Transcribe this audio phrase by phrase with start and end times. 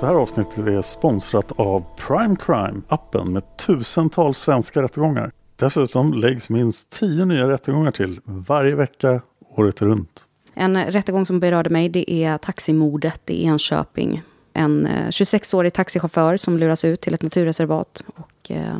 [0.00, 5.32] Det här avsnittet är sponsrat av Prime Crime, appen med tusentals svenska rättegångar.
[5.56, 9.22] Dessutom läggs minst tio nya rättegångar till varje vecka,
[9.56, 10.24] året runt.
[10.54, 14.22] En rättegång som berörde mig det är taximordet i Enköping.
[14.52, 18.78] En 26-årig taxichaufför som luras ut till ett naturreservat och eh,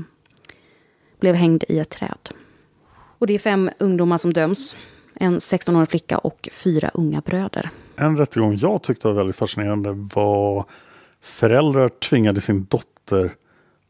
[1.20, 2.30] blev hängd i ett träd.
[3.18, 4.76] Och det är fem ungdomar som döms.
[5.22, 7.70] En 16-årig flicka och fyra unga bröder.
[7.96, 10.64] En rättegång jag tyckte var väldigt fascinerande var
[11.20, 13.32] föräldrar tvingade sin dotter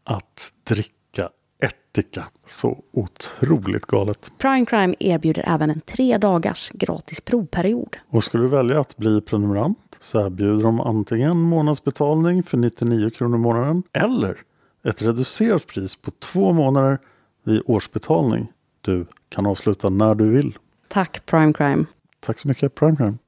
[0.04, 1.28] att dricka
[1.62, 2.24] ättika.
[2.48, 4.32] Så otroligt galet.
[4.38, 7.96] Prime Crime erbjuder även en tre dagars gratis provperiod.
[8.08, 13.36] Och skulle du välja att bli prenumerant så erbjuder de antingen månadsbetalning för 99 kronor
[13.36, 14.36] i månaden eller
[14.84, 16.98] ett reducerat pris på två månader
[17.44, 18.52] vid årsbetalning.
[18.80, 20.58] Du kan avsluta när du vill.
[20.90, 21.86] Tack Prime Crime.
[22.20, 23.18] Tack så mycket Prime Crime.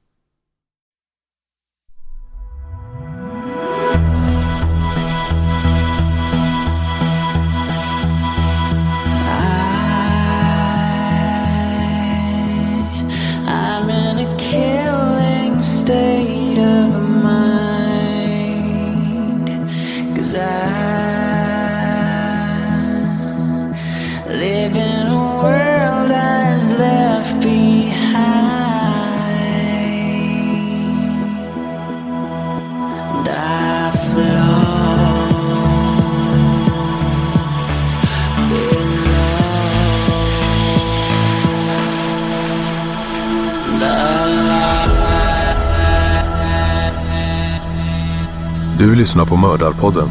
[49.13, 50.09] Lyssnar på Mördarpodden.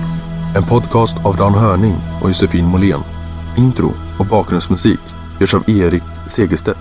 [0.56, 3.00] En podcast av Dan Hörning och Josefin Måhlén.
[3.58, 5.00] Intro och bakgrundsmusik
[5.40, 6.78] görs av Erik Segerstedt.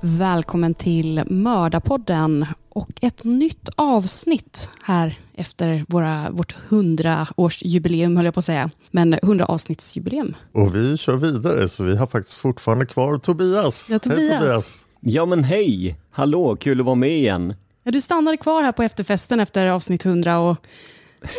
[0.00, 8.40] Välkommen till Mördarpodden och ett nytt avsnitt här efter våra, vårt 100-årsjubileum, höll jag på
[8.40, 8.70] att säga.
[8.90, 10.34] Men 100-avsnittsjubileum.
[10.52, 13.88] Och vi kör vidare så vi har faktiskt fortfarande kvar Tobias.
[13.90, 14.30] Ja, Tobias.
[14.30, 14.86] Hej Tobias!
[15.04, 15.96] Ja men hej!
[16.10, 17.54] Hallå, kul att vara med igen.
[17.82, 20.56] Ja, du stannade kvar här på efterfesten efter avsnitt 100 och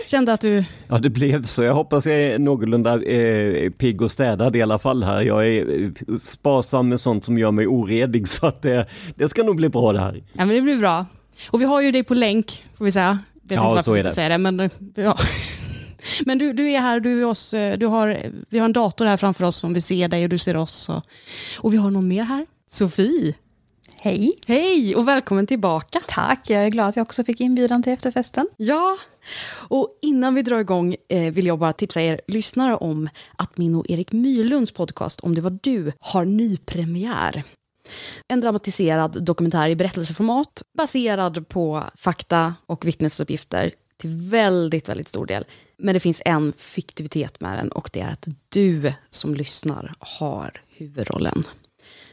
[0.08, 0.64] kände att du...
[0.88, 1.64] Ja, det blev så.
[1.64, 5.22] Jag hoppas jag är någorlunda eh, pigg och städad i alla fall här.
[5.22, 9.44] Jag är eh, sparsam med sånt som gör mig oredig så att det, det ska
[9.44, 10.24] nog bli bra det här.
[10.34, 11.06] Ja, men det blir bra.
[11.52, 13.20] Och vi har ju dig på länk, får vi säga.
[13.44, 14.14] Vet Ja, inte varför vi ska det.
[14.16, 14.70] säga det, men...
[14.96, 15.18] Ja.
[16.26, 18.18] Men du, du är här, du är oss, eh, du har,
[18.50, 20.90] vi har en dator här framför oss som vi ser dig och du ser oss.
[20.90, 21.04] Och,
[21.60, 22.46] och vi har någon mer här.
[22.70, 23.34] Sofie.
[24.04, 24.40] Hej.
[24.46, 26.02] Hej och välkommen tillbaka.
[26.08, 28.48] Tack, jag är glad att jag också fick inbjudan till efterfesten.
[28.58, 28.98] Ja,
[29.68, 33.76] och innan vi drar igång eh, vill jag bara tipsa er lyssnare om att min
[33.76, 37.44] och Erik Myrlunds podcast Om det var du har nypremiär.
[38.28, 45.46] En dramatiserad dokumentär i berättelseformat baserad på fakta och vittnesuppgifter till väldigt, väldigt stor del.
[45.78, 50.62] Men det finns en fiktivitet med den och det är att du som lyssnar har
[50.68, 51.44] huvudrollen.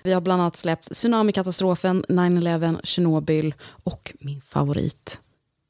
[0.03, 3.55] Vi har bland annat släppt tsunamikatastrofen, 9-11, Tjernobyl
[3.85, 5.21] och min favorit,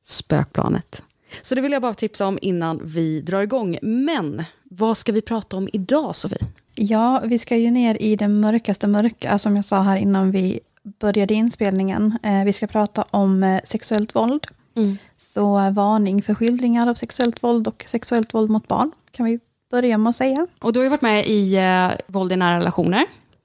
[0.05, 1.03] Spökplanet.
[1.43, 3.79] Så det vill jag bara tipsa om innan vi drar igång.
[3.82, 6.38] Men vad ska vi prata om idag, Sofie?
[6.75, 10.61] Ja, vi ska ju ner i det mörkaste mörka, som jag sa här innan vi
[10.82, 12.19] började inspelningen.
[12.23, 14.47] Eh, vi ska prata om eh, sexuellt våld.
[14.77, 14.99] Mm.
[15.17, 18.93] Så eh, varning för skildringar av sexuellt våld och sexuellt våld mot barn.
[19.11, 19.41] kan vi
[19.71, 20.47] börja med att säga.
[20.59, 23.05] Och du har ju varit med i eh, Våld i nära relationer.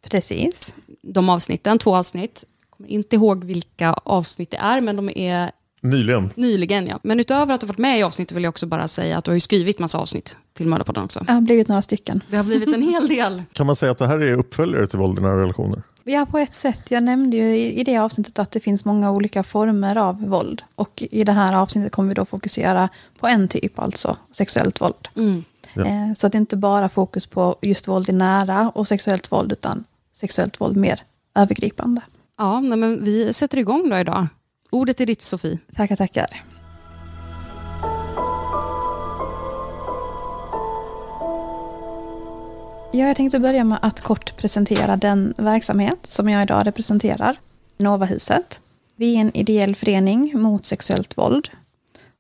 [0.10, 0.74] Precis.
[1.02, 2.44] De avsnitten, två avsnitt.
[2.62, 6.30] Jag kommer inte ihåg vilka avsnitt det är, men de är Nyligen.
[6.36, 6.88] nyligen.
[6.88, 7.00] Ja.
[7.04, 9.32] Men utöver att du varit med i avsnittet vill jag också bara säga att du
[9.32, 11.20] har ju skrivit massa avsnitt till Mördarpodden också.
[11.20, 12.24] Det har blivit några stycken.
[12.30, 13.44] Det har blivit en hel del.
[13.54, 15.82] Kan man säga att det här är uppföljare till våld i nära relationer?
[16.04, 16.82] Ja, på ett sätt.
[16.92, 20.64] Jag nämnde ju i, i det avsnittet att det finns många olika former av våld.
[20.76, 25.08] Och i det här avsnittet kommer vi då fokusera på en typ, alltså sexuellt våld.
[25.16, 25.44] Mm.
[25.74, 25.86] Ja.
[25.86, 29.52] Eh, så att det inte bara fokus på just våld i nära och sexuellt våld,
[29.52, 29.84] utan
[30.16, 31.04] sexuellt våld mer
[31.36, 32.02] övergripande.
[32.38, 34.28] Ja, men vi sätter igång då idag.
[34.72, 35.60] Ordet är ditt, Sofie.
[35.76, 36.44] Tackar, tackar.
[42.92, 47.38] Ja, jag tänkte börja med att kort presentera den verksamhet som jag idag representerar,
[47.78, 48.62] Novahuset.
[48.96, 51.50] Vi är en ideell förening mot sexuellt våld.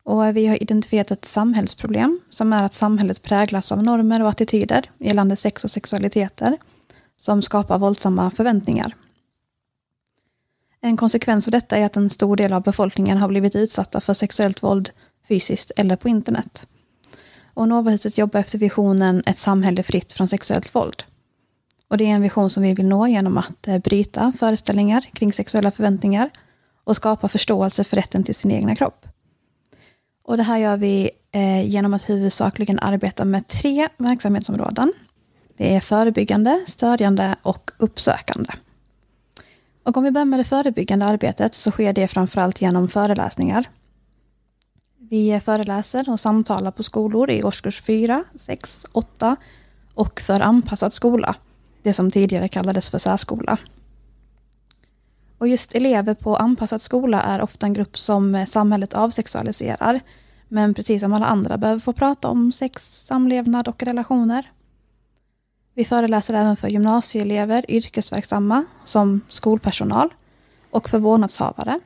[0.04, 4.90] Och vi har identifierat ett samhällsproblem som är att samhället präglas av normer och attityder
[4.98, 6.58] gällande sex och sexualiteter
[7.18, 8.96] som skapar våldsamma förväntningar.
[10.82, 14.14] En konsekvens av detta är att en stor del av befolkningen har blivit utsatta för
[14.14, 14.90] sexuellt våld
[15.28, 16.68] fysiskt eller på internet.
[17.54, 21.04] Och Novahuset jobbar efter visionen ett samhälle fritt från sexuellt våld.
[21.88, 25.34] Och det är en vision som vi vill nå genom att eh, bryta föreställningar kring
[25.34, 26.30] sexuella förväntningar
[26.84, 29.06] och skapa förståelse för rätten till sin egna kropp.
[30.24, 34.94] Och det här gör vi eh, genom att huvudsakligen arbeta med tre verksamhetsområden.
[35.58, 38.54] Det är förebyggande, stödjande och uppsökande.
[39.84, 43.70] Och om vi börjar med det förebyggande arbetet så sker det framförallt genom föreläsningar.
[44.98, 49.36] Vi föreläser och samtalar på skolor i årskurs 4, 6, 8
[49.94, 51.36] och för anpassad skola,
[51.84, 53.58] det som tidigare kallades för särskola.
[55.38, 60.00] Och just elever på anpassad skola är ofta en grupp som samhället avsexualiserar,
[60.48, 64.52] men precis som alla andra behöver få prata om sex, samlevnad och relationer.
[65.78, 70.14] Vi föreläser även för gymnasieelever, yrkesverksamma som skolpersonal
[70.70, 71.80] och för vårdnadshavare.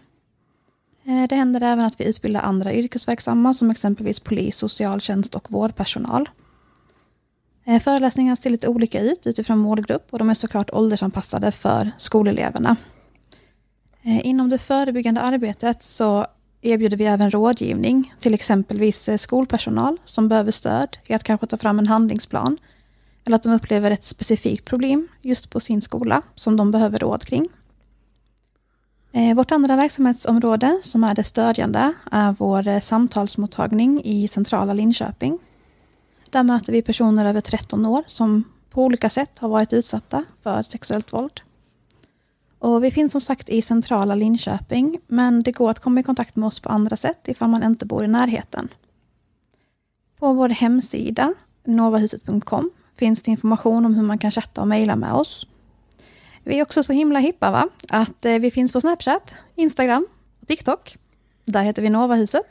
[1.03, 6.30] Eh, det händer även att vi utbildar andra yrkesverksamma som exempelvis polis, socialtjänst och vårdpersonal.
[7.65, 12.75] Eh, Föreläsningarna ser lite olika ut utifrån målgrupp och de är såklart åldersanpassade för skoleleverna.
[14.01, 16.25] Eh, inom det förebyggande arbetet så
[16.62, 21.80] erbjuder vi även rådgivning till exempelvis skolpersonal som behöver stöd i att kanske ta fram
[21.80, 22.57] en handlingsplan
[23.30, 27.26] eller att de upplever ett specifikt problem just på sin skola som de behöver råd
[27.26, 27.48] kring.
[29.12, 35.40] Eh, vårt andra verksamhetsområde, som är det stödjande, är vår eh, samtalsmottagning i centrala Linköping.
[36.30, 40.64] Där möter vi personer över 13 år som på olika sätt har varit utsatta för
[40.64, 41.42] sexuellt våld.
[42.60, 46.36] Och vi finns som sagt i centrala Linköping, men det går att komma i kontakt
[46.36, 48.70] med oss på andra sätt ifall man inte bor i närheten.
[50.20, 51.34] På vår hemsida,
[51.64, 55.46] novahuset.com, finns det information om hur man kan chatta och mejla med oss.
[56.44, 57.68] Vi är också så himla hippa va?
[57.90, 60.07] Att eh, vi finns på Snapchat, Instagram
[60.42, 60.96] och TikTok.
[61.46, 62.46] Där heter vi Novahuset.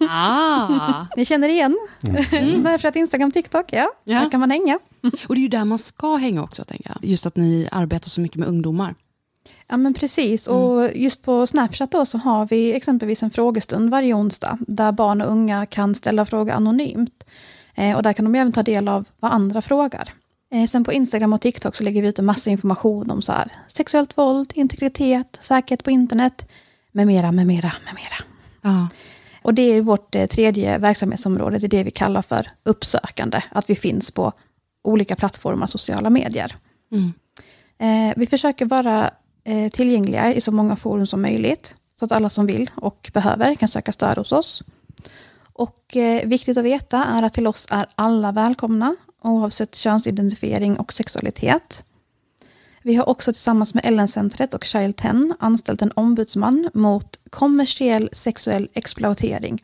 [0.10, 1.06] Ah.
[1.16, 1.76] Ni känner igen
[2.60, 3.72] Snapchat, Instagram, TikTok.
[3.72, 4.20] Ja, Ja.
[4.20, 4.78] där kan man hänga.
[5.28, 7.10] Och det är ju där man ska hänga också, tänker jag.
[7.10, 8.94] Just att ni arbetar så mycket med ungdomar.
[9.68, 14.14] Ja men precis, och just på Snapchat då så har vi exempelvis en frågestund varje
[14.14, 17.24] onsdag där barn och unga kan ställa frågor anonymt.
[17.78, 20.12] Eh, och där kan de även ta del av vad andra frågar.
[20.54, 23.32] Eh, sen på Instagram och TikTok så lägger vi ut en massa information om så
[23.32, 26.48] här, sexuellt våld, integritet, säkerhet på internet,
[26.92, 28.24] med mera, med mera, med mera.
[28.62, 28.88] Ja.
[29.42, 33.70] Och det är vårt eh, tredje verksamhetsområde, det är det vi kallar för uppsökande, att
[33.70, 34.32] vi finns på
[34.84, 36.56] olika plattformar, sociala medier.
[36.92, 37.12] Mm.
[37.78, 39.10] Eh, vi försöker vara
[39.44, 43.54] eh, tillgängliga i så många forum som möjligt, så att alla som vill och behöver
[43.54, 44.62] kan söka stöd hos oss.
[45.58, 50.92] Och eh, viktigt att veta är att till oss är alla välkomna, oavsett könsidentifiering och
[50.92, 51.84] sexualitet.
[52.82, 58.68] Vi har också tillsammans med Ellen-centret och Child 10 anställt en ombudsman mot kommersiell sexuell
[58.74, 59.62] exploatering.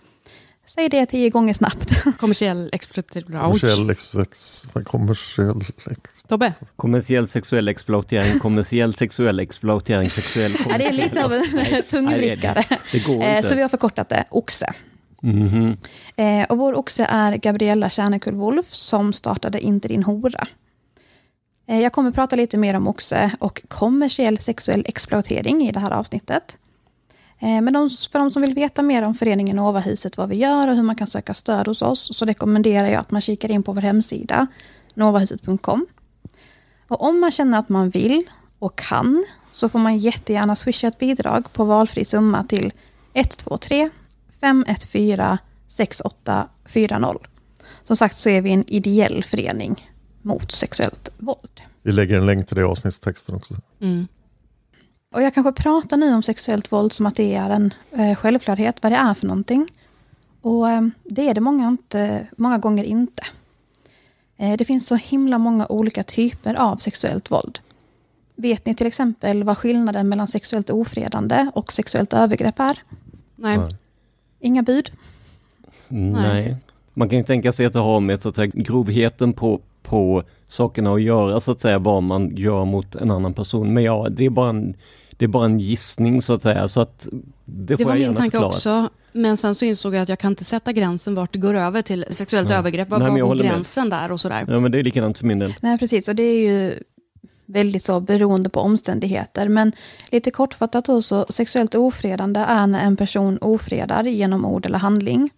[0.66, 2.04] Säg det tio gånger snabbt.
[2.18, 3.26] Kommersiell exploatering.
[3.26, 6.22] Kommersiell, ex, ex, kommersiell ex.
[6.28, 6.52] Tobbe?
[6.76, 10.52] Kommersiell sexuell exploatering, kommersiell sexuell exploatering, sexuell...
[10.68, 11.44] Ja, det är lite av en
[11.90, 12.64] tungvrickare.
[12.70, 13.48] Nej, det, det går Eh, inte.
[13.48, 14.74] Så vi har förkortat det OXE.
[15.24, 15.76] Mhm.
[16.16, 20.46] Eh, och vår oxe är Gabriella Kärnekull Wolf som startade Inte din hora.
[21.66, 25.90] Eh, jag kommer prata lite mer om oxe och kommersiell sexuell exploatering i det här
[25.90, 26.58] avsnittet.
[27.38, 30.68] Eh, men de, för de som vill veta mer om föreningen Novahuset, vad vi gör
[30.68, 33.62] och hur man kan söka stöd hos oss, så rekommenderar jag att man kikar in
[33.62, 34.46] på vår hemsida,
[34.94, 35.86] novahuset.com.
[36.88, 40.98] Och om man känner att man vill och kan, så får man jättegärna swisha ett
[40.98, 42.72] bidrag på valfri summa till
[43.14, 43.90] 123
[44.44, 47.18] 514 6840.
[47.84, 49.90] som sagt så är vi en ideell förening
[50.22, 51.60] mot sexuellt våld.
[51.82, 53.54] Vi lägger en länk till det i avsnittstexten också.
[53.80, 54.06] Mm.
[55.12, 58.82] Och jag kanske pratar nu om sexuellt våld som att det är en eh, självklarhet,
[58.82, 59.68] vad det är för någonting.
[60.40, 63.22] Och eh, det är det många, inte, många gånger inte.
[64.36, 67.58] Eh, det finns så himla många olika typer av sexuellt våld.
[68.36, 72.82] Vet ni till exempel vad skillnaden mellan sexuellt ofredande och sexuellt övergrepp är?
[73.36, 73.58] Nej.
[73.58, 73.76] Nej.
[74.44, 74.90] Inga bud?
[75.88, 76.56] Nej.
[76.94, 80.22] Man kan ju tänka sig att det har med så att säga, grovheten på, på
[80.48, 83.74] sakerna att göra, så att säga, vad man gör mot en annan person.
[83.74, 84.74] Men ja, det är bara en,
[85.10, 87.08] det är bara en gissning så att säga, så att
[87.44, 88.46] det, Det får var jag min tanke förklara.
[88.48, 88.88] också.
[89.12, 91.82] Men sen så insåg jag att jag kan inte sätta gränsen vart det går över
[91.82, 92.58] till sexuellt Nej.
[92.58, 92.90] övergrepp.
[92.90, 93.52] Nej, jag går håller med.
[93.52, 94.44] gränsen där och sådär?
[94.48, 95.54] Ja, men det är likadant för min del.
[95.62, 96.08] Nej, precis.
[96.08, 96.74] Och det är ju
[97.54, 99.48] väldigt så beroende på omständigheter.
[99.48, 99.72] Men
[100.10, 105.30] lite kortfattat då, så sexuellt ofredande är när en person ofredar genom ord eller handling.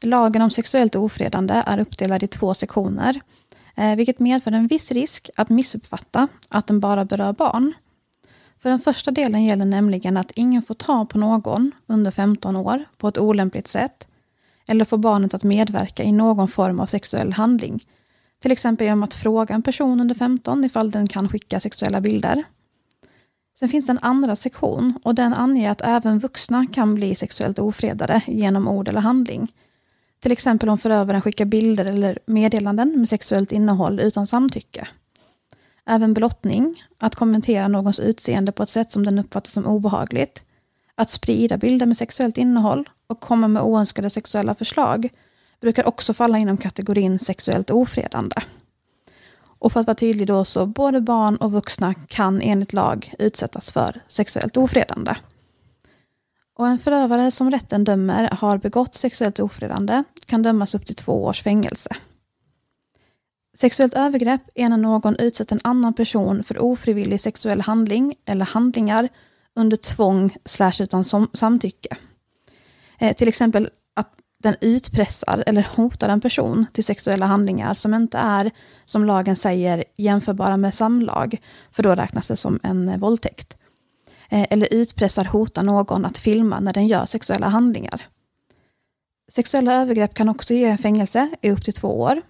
[0.00, 3.20] Lagen om sexuellt ofredande är uppdelad i två sektioner,
[3.74, 7.72] eh, vilket medför en viss risk att missuppfatta att den bara berör barn.
[8.62, 12.84] För den första delen gäller nämligen att ingen får ta på någon under 15 år
[12.98, 14.08] på ett olämpligt sätt
[14.66, 17.84] eller få barnet att medverka i någon form av sexuell handling.
[18.44, 22.44] Till exempel genom att fråga en person under 15 ifall den kan skicka sexuella bilder.
[23.58, 27.58] Sen finns det en andra sektion och den anger att även vuxna kan bli sexuellt
[27.58, 29.52] ofredade genom ord eller handling.
[30.20, 34.88] Till exempel om förövaren skickar bilder eller meddelanden med sexuellt innehåll utan samtycke.
[35.86, 40.44] Även blottning, att kommentera någons utseende på ett sätt som den uppfattar som obehagligt,
[40.94, 45.08] att sprida bilder med sexuellt innehåll och komma med oönskade sexuella förslag
[45.64, 48.36] brukar också falla inom kategorin sexuellt ofredande.
[49.58, 53.72] Och för att vara tydlig då så både barn och vuxna kan enligt lag utsättas
[53.72, 55.14] för sexuellt ofredande.
[56.54, 61.24] Och en förövare som rätten dömer har begått sexuellt ofredande kan dömas upp till två
[61.24, 61.96] års fängelse.
[63.56, 69.08] Sexuellt övergrepp är när någon utsätter en annan person för ofrivillig sexuell handling eller handlingar
[69.54, 71.96] under tvång slash utan som, samtycke.
[72.98, 73.70] Eh, till exempel
[74.44, 78.50] den utpressar eller hotar en person till sexuella handlingar som inte är,
[78.84, 81.40] som lagen säger, jämförbara med samlag,
[81.72, 83.56] för då räknas det som en eh, våldtäkt.
[84.28, 88.02] Eh, eller utpressar, hotar någon att filma när den gör sexuella handlingar.
[89.32, 92.22] Sexuella övergrepp kan också ge fängelse i upp till två år.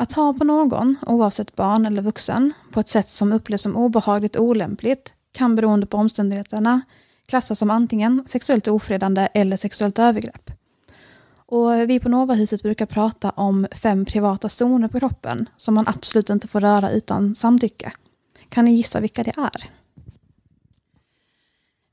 [0.00, 4.36] Att ha på någon, oavsett barn eller vuxen, på ett sätt som upplevs som obehagligt
[4.36, 6.80] och olämpligt kan beroende på omständigheterna
[7.28, 10.57] klassas som antingen sexuellt ofredande eller sexuellt övergrepp.
[11.50, 16.30] Och vi på Novahuset brukar prata om fem privata zoner på kroppen som man absolut
[16.30, 17.92] inte får röra utan samtycke.
[18.48, 19.64] Kan ni gissa vilka det är?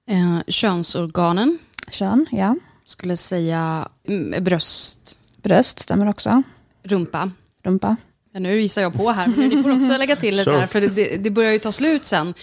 [0.08, 1.58] Eh, könsorganen,
[1.92, 2.56] Kön, ja.
[2.86, 6.44] skulle säga mm, bröst, Bröst stämmer också.
[6.84, 7.32] rumpa.
[7.64, 7.96] Rumpa.
[8.32, 10.60] Ja, nu visar jag på här, men ni får också lägga till lite Kör.
[10.60, 12.34] här, för det- det, det börjar ju ta slut sen.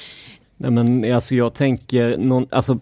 [0.56, 2.80] Nej men alltså jag tänker någon, alltså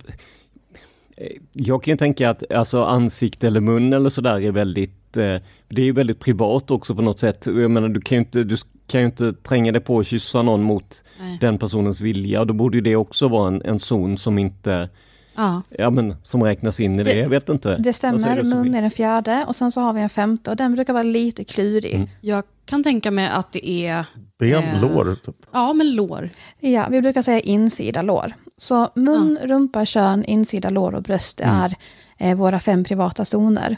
[1.53, 5.37] jag kan ju tänka att alltså ansikte eller mun eller sådär är väldigt, eh,
[5.69, 7.47] det är ju väldigt privat också på något sätt.
[7.47, 10.43] Jag menar du kan ju inte, du kan ju inte tränga dig på och kyssa
[10.43, 11.39] någon mot Nej.
[11.41, 12.45] den personens vilja.
[12.45, 14.89] Då borde ju det också vara en, en zon som inte,
[15.37, 15.63] Ja.
[15.79, 17.77] ja men som räknas in i det, Det- jag vet inte.
[17.77, 20.75] Det stämmer, mun är den fjärde och sen så har vi en femte och den
[20.75, 21.95] brukar vara lite klurig.
[21.95, 22.09] Mm.
[22.21, 24.05] Jag kan tänka mig att det är,
[24.39, 24.81] Ben, Eh.
[24.83, 25.37] lår, typ.
[25.53, 26.31] ja men lår.
[26.61, 28.33] Ja, vi brukar säga insida lår.
[28.61, 31.77] Så mun, rumpa, kön, insida lår och bröst det är
[32.19, 33.77] eh, våra fem privata zoner.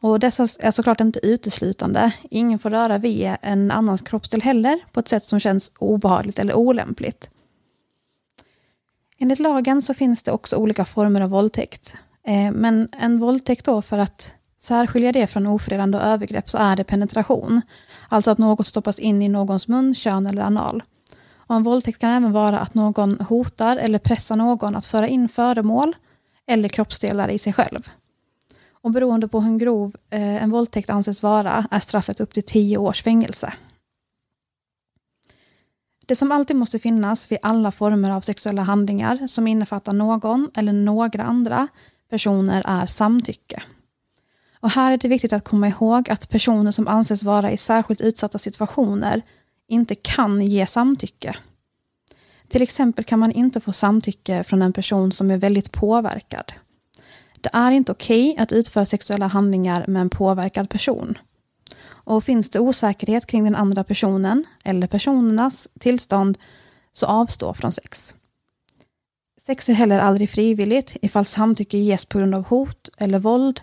[0.00, 2.12] Och dessa är såklart inte uteslutande.
[2.30, 6.54] Ingen får röra vid en annans kroppsdel heller på ett sätt som känns obehagligt eller
[6.54, 7.30] olämpligt.
[9.18, 11.94] Enligt lagen så finns det också olika former av våldtäkt.
[12.26, 16.76] Eh, men en våldtäkt då för att särskilja det från ofredande och övergrepp så är
[16.76, 17.60] det penetration.
[18.08, 20.82] Alltså att något stoppas in i någons mun, kön eller anal.
[21.46, 25.28] Och en våldtäkt kan även vara att någon hotar eller pressar någon att föra in
[25.28, 25.96] föremål
[26.46, 27.88] eller kroppsdelar i sig själv.
[28.70, 32.78] Och beroende på hur grov eh, en våldtäkt anses vara är straffet upp till 10
[32.78, 33.52] års fängelse.
[36.06, 40.72] Det som alltid måste finnas vid alla former av sexuella handlingar som innefattar någon eller
[40.72, 41.68] några andra
[42.10, 43.62] personer är samtycke.
[44.60, 48.00] Och här är det viktigt att komma ihåg att personer som anses vara i särskilt
[48.00, 49.22] utsatta situationer
[49.68, 51.36] inte kan ge samtycke.
[52.48, 56.52] Till exempel kan man inte få samtycke från en person som är väldigt påverkad.
[57.40, 61.18] Det är inte okej att utföra sexuella handlingar med en påverkad person.
[61.86, 66.38] Och finns det osäkerhet kring den andra personen eller personernas tillstånd
[66.92, 68.14] så avstå från sex.
[69.40, 73.60] Sex är heller aldrig frivilligt ifall samtycke ges på grund av hot eller våld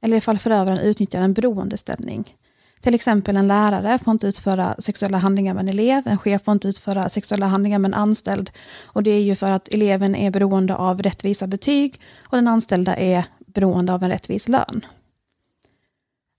[0.00, 2.36] eller ifall förövaren utnyttjar en beroendeställning.
[2.84, 6.52] Till exempel en lärare får inte utföra sexuella handlingar med en elev, en chef får
[6.52, 8.50] inte utföra sexuella handlingar med en anställd.
[8.84, 12.96] Och det är ju för att eleven är beroende av rättvisa betyg och den anställda
[12.96, 14.86] är beroende av en rättvis lön.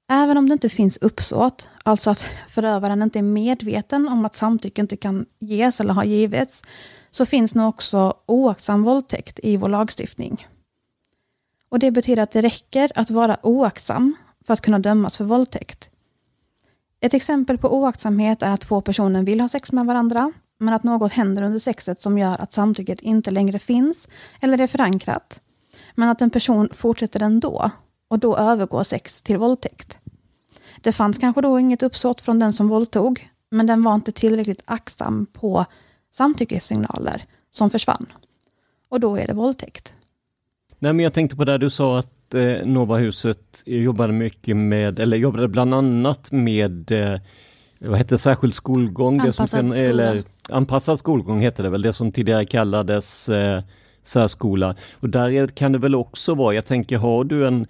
[0.09, 4.81] Även om det inte finns uppsåt, alltså att förövaren inte är medveten om att samtycke
[4.81, 6.63] inte kan ges eller har givits,
[7.11, 10.47] så finns nu också oaktsam våldtäkt i vår lagstiftning.
[11.69, 15.91] Och Det betyder att det räcker att vara oaktsam för att kunna dömas för våldtäkt.
[17.05, 20.83] Ett exempel på oaktsamhet är att två personer vill ha sex med varandra, men att
[20.83, 24.07] något händer under sexet som gör att samtycket inte längre finns
[24.41, 25.41] eller är förankrat.
[25.95, 27.71] Men att en person fortsätter ändå
[28.07, 29.99] och då övergår sex till våldtäkt.
[30.81, 34.63] Det fanns kanske då inget uppsåt från den som våldtog, men den var inte tillräckligt
[34.65, 35.65] aktsam på
[36.11, 38.05] samtyckessignaler som försvann.
[38.89, 39.93] Och då är det våldtäkt.
[40.79, 45.17] Nej, men jag tänkte på det du sa att eh, Novahuset jobbade mycket med, eller
[45.17, 47.19] jobbade bland annat med eh,
[47.79, 49.19] vad heter särskild skolgång?
[49.19, 53.63] Anpassad det som sen, eller, anpassad skolgång heter det väl, det som tidigare kallades eh,
[54.03, 54.75] särskola.
[54.99, 57.67] Och där är, kan det väl också vara, jag tänker har du en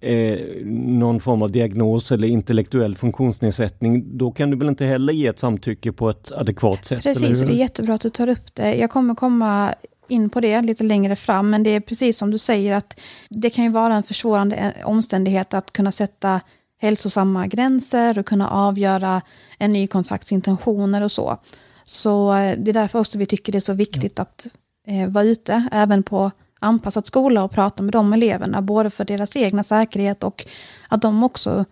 [0.00, 5.26] eh, någon form av diagnos eller intellektuell funktionsnedsättning, då kan du väl inte heller ge
[5.26, 7.02] ett samtycke på ett adekvat sätt?
[7.02, 8.74] Precis, det är jättebra att du tar upp det.
[8.74, 9.74] Jag kommer komma
[10.12, 13.50] in på det lite längre fram, men det är precis som du säger att det
[13.50, 16.40] kan ju vara en försvårande omständighet att kunna sätta
[16.78, 19.22] hälsosamma gränser och kunna avgöra
[19.58, 21.38] en ny kontakts intentioner och så.
[21.84, 24.46] Så eh, det är därför också vi tycker det är så viktigt att
[24.86, 29.36] eh, vara ute, även på anpassad skola och prata med de eleverna, både för deras
[29.36, 30.46] egna säkerhet och
[30.88, 31.64] att de också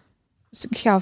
[0.53, 1.01] ska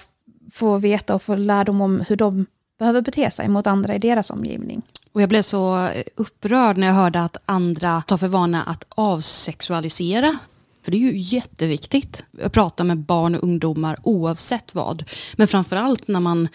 [0.53, 2.47] få veta och få lärdom om hur de
[2.79, 4.83] behöver bete sig mot andra i deras omgivning.
[5.13, 8.85] Och jag blev så eh, upprörd när jag hörde att andra tar för vana att
[8.89, 10.39] avsexualisera.
[10.83, 15.05] För det är ju jätteviktigt att prata med barn och ungdomar oavsett vad.
[15.37, 16.49] Men framförallt när man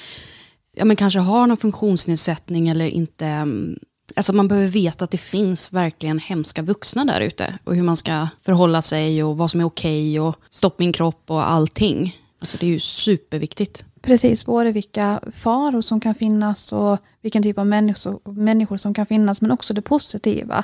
[0.75, 3.79] ja, men kanske har någon funktionsnedsättning eller inte mm,
[4.15, 7.57] Alltså man behöver veta att det finns verkligen hemska vuxna där ute.
[7.63, 11.23] Och hur man ska förhålla sig och vad som är okej och stopp min kropp
[11.27, 12.17] och allting.
[12.39, 13.85] Alltså det är ju superviktigt.
[14.03, 19.05] Precis, både vilka faror som kan finnas och vilken typ av människor, människor som kan
[19.05, 20.63] finnas, men också det positiva.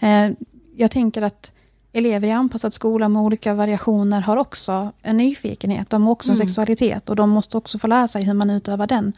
[0.00, 0.30] Eh,
[0.76, 1.52] jag tänker att
[1.92, 5.90] elever i anpassad skola med olika variationer har också en nyfikenhet.
[5.90, 6.46] De har också en Mm.
[6.48, 9.12] sexualitet och de måste också få lära sig hur man utövar den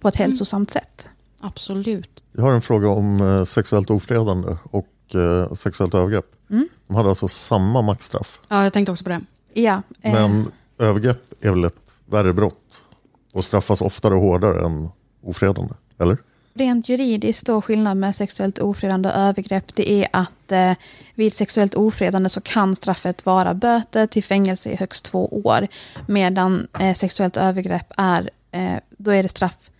[0.00, 1.08] på ett hälsosamt sätt.
[1.40, 2.22] Absolut.
[2.32, 6.26] Jag har en fråga om eh, sexuellt ofredande och eh, sexuellt övergrepp.
[6.50, 6.68] Mm.
[6.86, 8.40] De hade alltså samma maxstraff.
[8.48, 9.20] Ja, jag tänkte också på det.
[9.54, 11.74] Ja, eh, Men övergrepp är väl ett
[12.06, 12.84] värre brott
[13.36, 14.88] och straffas oftare och hårdare än
[15.22, 16.18] ofredande, eller?
[16.54, 20.72] Rent juridiskt då skillnad med sexuellt ofredande och övergrepp det är att eh,
[21.14, 25.68] vid sexuellt ofredande så kan straffet vara böter till fängelse i högst två år.
[26.08, 29.70] Medan eh, sexuellt övergrepp är, eh, då är det straff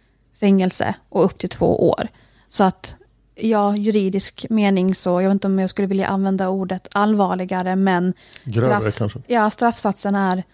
[0.41, 2.09] fängelse och upp till två år.
[2.49, 2.97] Så att
[3.35, 8.15] ja, juridisk mening så, jag vet inte om jag skulle vilja använda ordet allvarligare, men
[8.45, 9.21] Grövre straff- kanske?
[9.27, 10.45] ja, straffsatsen är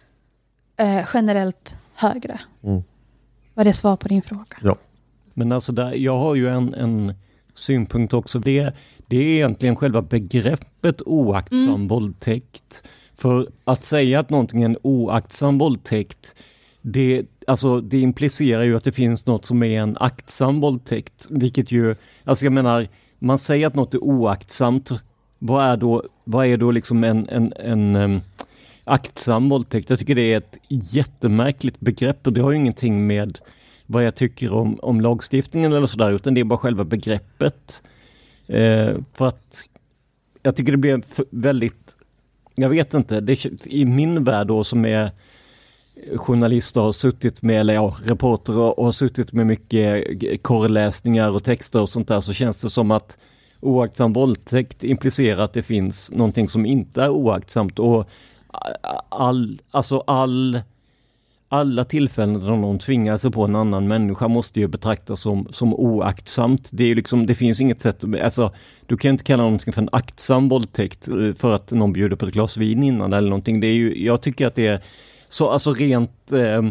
[0.77, 2.41] eh, generellt högre.
[2.65, 2.83] Mm.
[3.55, 4.57] Var det svar på din fråga?
[4.63, 4.77] Ja.
[5.35, 7.15] Men alltså där, jag har ju en, en
[7.55, 8.39] synpunkt också.
[8.39, 8.75] Det,
[9.07, 11.89] det är egentligen själva begreppet oaktsam Mm.
[11.89, 12.83] våldtäkt.
[13.17, 16.35] För att säga att någonting är en oaktsam våldtäkt,
[16.83, 21.27] det, alltså, det implicerar ju att det finns något som är en aktsam våldtäkt.
[21.31, 22.89] Vilket ju, alltså jag menar,
[23.19, 24.91] man säger att något är oaktsamt.
[25.39, 28.21] Vad är då, vad är då liksom en, en, en em,
[28.85, 29.91] aktsam våldtäkt?
[29.91, 33.39] Jag tycker det är ett jättemärkligt begrepp och det har ju ingenting med
[33.87, 37.83] vad jag tycker om, om lagstiftningen eller sådär, utan det är bara själva begreppet.
[38.47, 39.69] Eh, för att
[40.43, 41.97] jag tycker det blir väldigt,
[42.55, 45.11] jag vet inte, det, i min värld då som är
[46.17, 51.45] journalister har suttit med, eller ja, reporter och, och har suttit med mycket korreläsningar och
[51.45, 53.17] texter och sånt där, så känns det som att
[53.61, 58.09] oaktsam våldtäkt implicerar att det finns någonting som inte är oaktsamt och
[59.09, 60.61] all, alltså all
[61.49, 65.75] alla tillfällen där någon tvingar sig på en annan människa måste ju betraktas som, som
[65.75, 66.69] oaktsamt.
[66.73, 68.53] Det, är liksom, det finns inget sätt, att- alltså,
[68.87, 72.27] du kan inte kalla någonting för en aktsam våldtäkt eh, för att någon bjuder på
[72.27, 73.61] ett glas vin innan eller någonting.
[73.61, 74.81] Det är ju, jag tycker att det är
[75.29, 76.63] så, alltså rent, eh,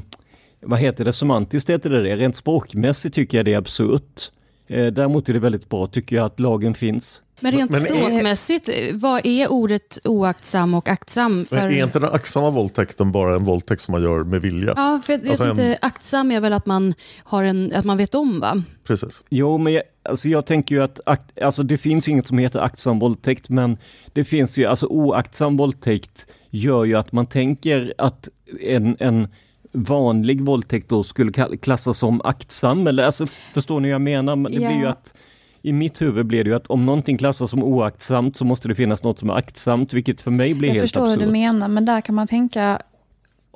[0.61, 4.31] vad heter det, semantiskt heter det det, rent språkmässigt tycker jag det är absurt.
[4.67, 7.21] Eh, däremot är det väldigt bra tycker jag att lagen finns.
[7.43, 11.45] Men rent Men- språkmässigt, vad är ordet oaktsam och aktsam?
[11.45, 11.55] För...
[11.55, 14.73] Men är inte den aktsamma våldtäkten bara en våldtäkt som man gör med vilja?
[14.75, 17.85] Ja, för jag, jag Alltså en- tänkte, aktsam är väl att man, har en, att
[17.85, 18.63] man vet om va?
[18.87, 19.23] Precis.
[19.29, 22.37] Jo, men jag, alltså jag tänker ju att akt, alltså det finns ju inget som
[22.37, 23.77] heter aktsam våldtäkt, men
[24.13, 28.29] det finns ju, alltså oaktsam våldtäkt gör ju att man tänker att
[28.61, 29.27] en, en
[29.73, 32.87] vanlig våldtäkt då skulle klassas som aktsam?
[32.87, 34.35] Eller alltså, förstår ni vad jag menar?
[34.35, 34.89] Men Det blir ju Ja.
[34.89, 35.13] att
[35.61, 38.75] i mitt huvud blir det ju att om någonting klassas som oaktsamt så måste det
[38.75, 41.17] finnas något som är aktsamt, vilket för mig blir Jag helt förstår absurt.
[41.19, 42.81] vad du menar, men där kan man tänka,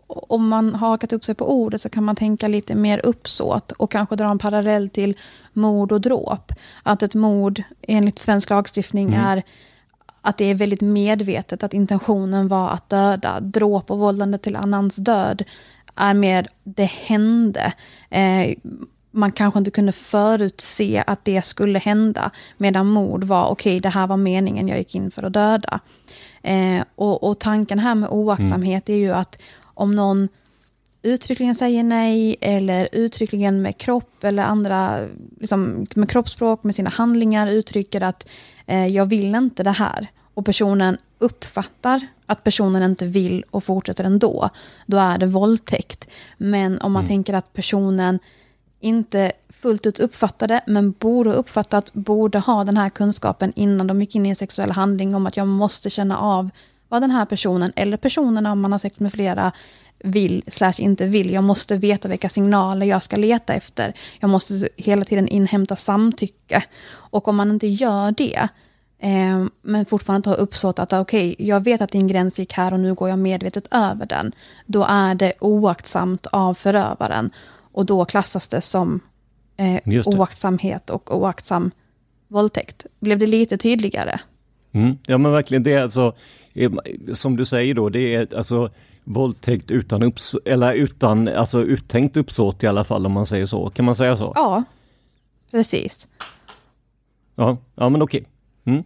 [0.07, 3.71] om man har hakat upp sig på ordet så kan man tänka lite mer uppsåt
[3.71, 5.17] och kanske dra en parallell till
[5.53, 6.51] mord och dråp.
[6.83, 9.19] Att ett mord enligt svensk lagstiftning Mm.
[9.25, 9.43] är
[10.21, 13.39] att det är väldigt medvetet, att intentionen var att döda.
[13.39, 15.43] Dråp och vållande till annans död
[15.95, 17.73] är mer, det hände.
[18.09, 18.55] Eh,
[19.15, 22.32] man kanske inte kunde förutse att det skulle hända.
[22.58, 25.80] Medan mord var, okej, det här var meningen, jag gick in för att döda.
[26.41, 30.30] Eh, och, och tanken här med oaktsamhet är ju att om någon
[31.01, 34.99] uttryckligen säger nej eller uttryckligen med kropp eller andra,
[35.39, 38.28] liksom, med kroppsspråk, med sina handlingar uttrycker att
[38.65, 40.08] eh, jag vill inte det här.
[40.34, 44.49] Och personen uppfattar att personen inte vill och fortsätter ändå.
[44.86, 46.10] Då är det våldtäkt.
[46.38, 48.19] Men om man tänker att personen
[48.86, 54.02] inte fullt ut uppfattade, men borde ha uppfattat, borde ha den här kunskapen innan de
[54.02, 56.50] gick in i en sexuell handling om att jag måste känna av
[56.89, 59.52] vad den här personen, eller personerna om man har sex med flera,
[60.00, 61.32] vill slash inte vill.
[61.32, 63.93] Jag måste veta vilka signaler jag ska leta efter.
[64.19, 66.63] Jag måste hela tiden inhämta samtycke.
[66.93, 68.48] Och om man inte gör det,
[69.00, 72.74] eh, men fortfarande inte har uppsåt att okej, jag vet att din gräns gick här
[72.74, 74.32] och nu går jag medvetet över den.
[74.65, 77.32] Då är det oaktsamt av förövaren.
[77.75, 78.99] Och då klassas det som
[79.57, 80.07] eh, det.
[80.07, 81.71] oaktsamhet och oaktsam
[82.27, 82.85] våldtäkt.
[82.99, 84.19] Blev det lite tydligare?
[84.71, 84.97] Mm.
[85.05, 86.15] Ja men verkligen, det är alltså,
[86.53, 86.71] eh,
[87.13, 88.69] som du säger då, det är alltså
[89.03, 93.69] våldtäkt utan, upps eller utan alltså uttänkt uppsåt i alla fall om man säger så.
[93.69, 94.31] Kan man säga så?
[94.35, 94.63] Ja,
[95.51, 96.07] precis.
[97.35, 98.25] Ja, ja men okej.
[98.63, 98.83] Mm.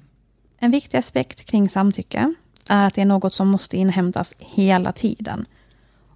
[0.60, 2.34] En viktig aspekt kring samtycke
[2.69, 5.45] är att det är något som måste inhämtas hela tiden.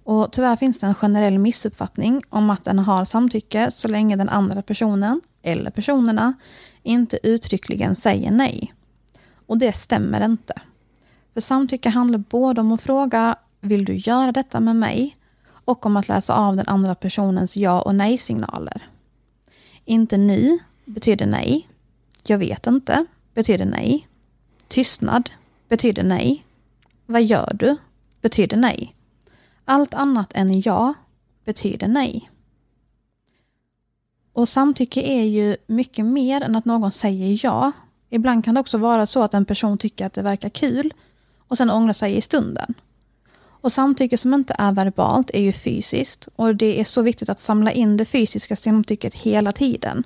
[0.04, 4.28] Och tyvärr finns det en generell missuppfattning om att den har samtycke så länge den
[4.28, 6.34] andra personen, eller personerna,
[6.82, 8.74] inte uttryckligen säger nej.
[9.46, 10.54] Och det stämmer inte.
[11.34, 15.16] För samtycke handlar både om att fråga vill du göra detta med mig?
[15.46, 18.82] Och om att läsa av den andra personens ja och nej-signaler.
[19.84, 21.68] Inte nu betyder nej.
[22.22, 24.08] Jag vet inte betyder nej.
[24.68, 25.30] Tystnad
[25.68, 26.44] betyder nej.
[27.06, 27.76] Vad gör du?
[28.20, 28.94] betyder nej.
[29.64, 30.94] Allt annat än ja
[31.44, 32.30] betyder nej.
[34.32, 37.72] Och samtycke är ju mycket mer än att någon säger ja.
[38.10, 40.94] Ibland kan det också vara så att en person tycker att det verkar kul
[41.48, 42.74] och sen ångrar sig i stunden.
[43.64, 47.40] Och samtycke som inte är verbalt är ju fysiskt och det är så viktigt att
[47.40, 50.04] samla in det fysiska samtycket hela tiden.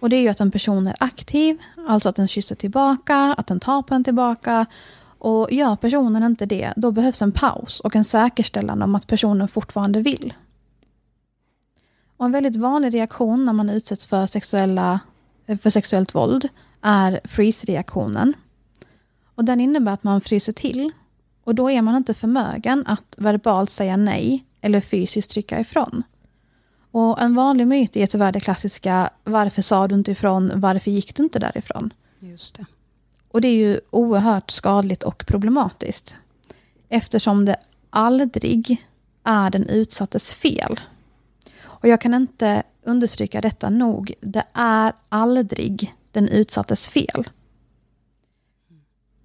[0.00, 3.46] Och det är ju att en person är aktiv, alltså att den kysser tillbaka, att
[3.46, 4.66] den tar på en tillbaka.
[5.24, 9.48] Och gör personen inte det, då behövs en paus och en säkerställande om att personen
[9.48, 10.34] fortfarande vill.
[12.16, 15.00] Och en väldigt vanlig reaktion när man utsätts för, sexuella,
[15.46, 16.48] eh, för sexuellt våld
[16.80, 18.34] är freeze-reaktionen.
[19.34, 20.92] Och den innebär att man fryser till
[21.44, 26.02] och då är man inte förmögen att verbalt säga nej eller fysiskt trycka ifrån.
[26.90, 31.14] Och en vanlig myt är tyvärr det klassiska varför sa du inte ifrån, varför gick
[31.16, 31.90] du inte därifrån?
[32.18, 32.66] Just det.
[33.34, 36.16] Och det är ju oerhört skadligt och problematiskt.
[36.88, 37.56] Eftersom det
[37.90, 38.78] aldrig
[39.24, 40.80] är den utsattes fel.
[41.60, 44.14] Och jag kan inte understryka detta nog.
[44.20, 47.28] Det är aldrig den utsattes fel.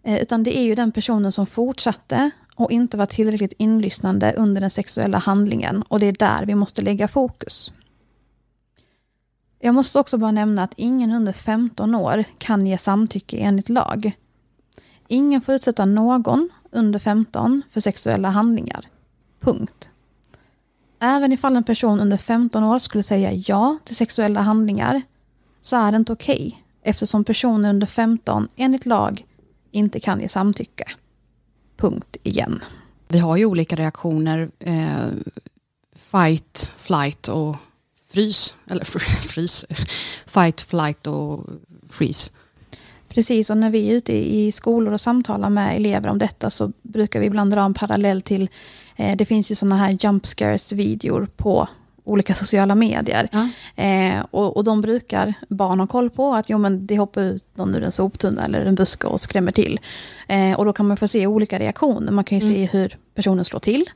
[0.03, 4.61] Eh, utan det är ju den personen som fortsatte och inte var tillräckligt inlyssnande under
[4.61, 5.81] den sexuella handlingen.
[5.81, 7.71] Och det är där vi måste lägga fokus.
[9.59, 14.11] Jag måste också bara nämna att ingen under 15 år kan ge samtycke enligt lag.
[15.07, 18.85] Ingen får utsätta någon under 15 för sexuella handlingar.
[19.39, 19.89] Punkt.
[20.99, 25.01] Även ifall en person under 15 år skulle säga ja till sexuella handlingar
[25.61, 29.25] så är det inte okej eftersom personer under 15 enligt lag
[29.71, 30.85] inte kan ge samtycke.
[31.77, 32.63] Punkt igen.
[33.07, 34.49] Vi har ju olika reaktioner.
[34.59, 35.07] Eh,
[35.95, 37.55] fight, flight och
[38.13, 38.55] frys.
[38.69, 39.65] Eller fr- frys.
[40.25, 41.45] Fight, flight och
[41.89, 42.31] freeze.
[43.09, 46.71] Precis, och när vi är ute i skolor och samtalar med elever om detta så
[46.81, 48.49] brukar vi ibland dra en parallell till,
[48.95, 51.67] eh, det finns ju sådana här jump scares-videor på
[52.03, 53.29] olika sociala medier.
[53.31, 53.49] Ja.
[53.83, 57.45] Eh, och, och de brukar barn ha koll på att jo, men det hoppar ut
[57.55, 59.79] någon ur en soptunna eller en buske och skrämmer till.
[60.27, 62.11] Eh, och då kan man få se olika reaktioner.
[62.11, 63.89] Man kan ju se hur personen slår till,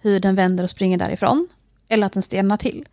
[0.00, 1.48] hur den vänder och springer därifrån,
[1.88, 2.84] eller att den stelnar till.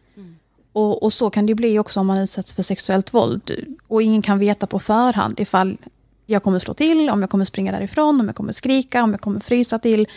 [0.77, 3.51] Och, och så kan det ju bli också om man utsätts för sexuellt våld.
[3.87, 5.77] Och ingen kan veta på förhand ifall
[6.25, 9.21] jag kommer slå till, om jag kommer springa därifrån, om jag kommer skrika, om jag
[9.21, 10.07] kommer frysa till.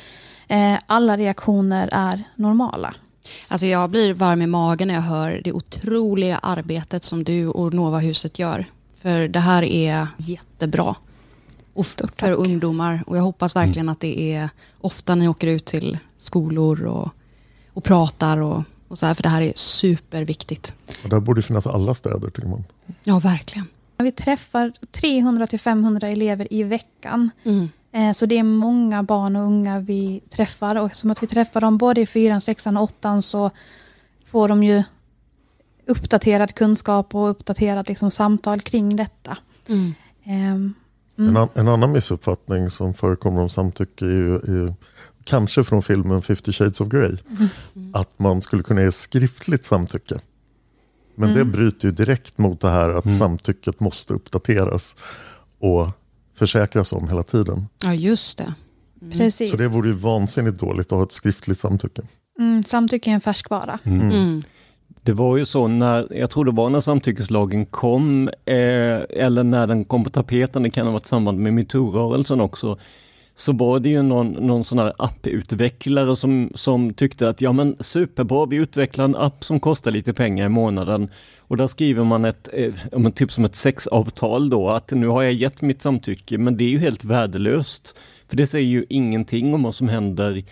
[0.49, 2.95] Eh, alla reaktioner är normala.
[3.49, 7.75] Alltså jag blir varm i magen när jag hör det otroliga arbetet som du och
[7.75, 8.65] Novahuset gör.
[8.95, 10.95] För det här är jättebra.
[11.75, 12.47] Och Stort för tack.
[12.47, 13.03] ungdomar.
[13.07, 14.49] Och jag hoppas verkligen att det är
[14.81, 17.09] ofta ni åker ut till skolor och,
[17.75, 19.15] och pratar och, och så här.
[19.15, 20.75] För det här är superviktigt.
[21.03, 22.65] Och där borde finnas alla städer tycker man.
[23.05, 23.67] Ja, verkligen.
[23.99, 27.31] Vi träffar 300-500 elever i veckan.
[27.45, 27.69] Mm.
[27.93, 30.77] Eh, Så det är många barn och unga vi träffar.
[30.77, 33.51] Och som att vi träffar dem både i fyran, sexan och åttan så
[34.27, 34.83] får de ju
[35.87, 39.37] uppdaterad kunskap och uppdaterad liksom samtal kring detta.
[39.69, 39.95] Mm.
[40.25, 40.75] Ehm,
[41.17, 44.75] En, an, en annan missuppfattning som förekommer om samtycke är ju, är,
[45.25, 47.17] kanske från filmen 50 shades of Grey.
[47.93, 50.21] Att man skulle kunna ge skriftligt samtycke.
[51.15, 54.97] Men det bryter ju direkt mot det här att samtycket måste uppdateras
[55.59, 55.89] och
[56.35, 57.67] försäkras om hela tiden.
[57.85, 58.55] Ja, just det.
[59.13, 59.51] Precis.
[59.51, 62.03] Så det vore ju vansinnigt dåligt att ha ett skriftligt samtycke.
[62.39, 63.79] mm, samtycke är en färskvara.
[63.85, 64.43] Mm.
[65.03, 68.55] Det var ju så när, jag tror det var när samtyckeslagen kom, eh,
[69.11, 72.79] eller när den kom på tapeten, det kan ha varit i samband med metoo-rörelsen också,
[73.41, 77.77] så var det ju någon, någon sån här apputvecklare som, som tyckte att ja men
[77.81, 81.09] superbra, vi utvecklar en app som kostar lite pengar i månaden.
[81.39, 85.33] Och där skriver man ett, eh, typ som ett sexavtal då, att nu har jag
[85.33, 87.95] gett mitt samtycke, men det är ju helt värdelöst.
[88.29, 90.45] För det säger ju ingenting om vad som händer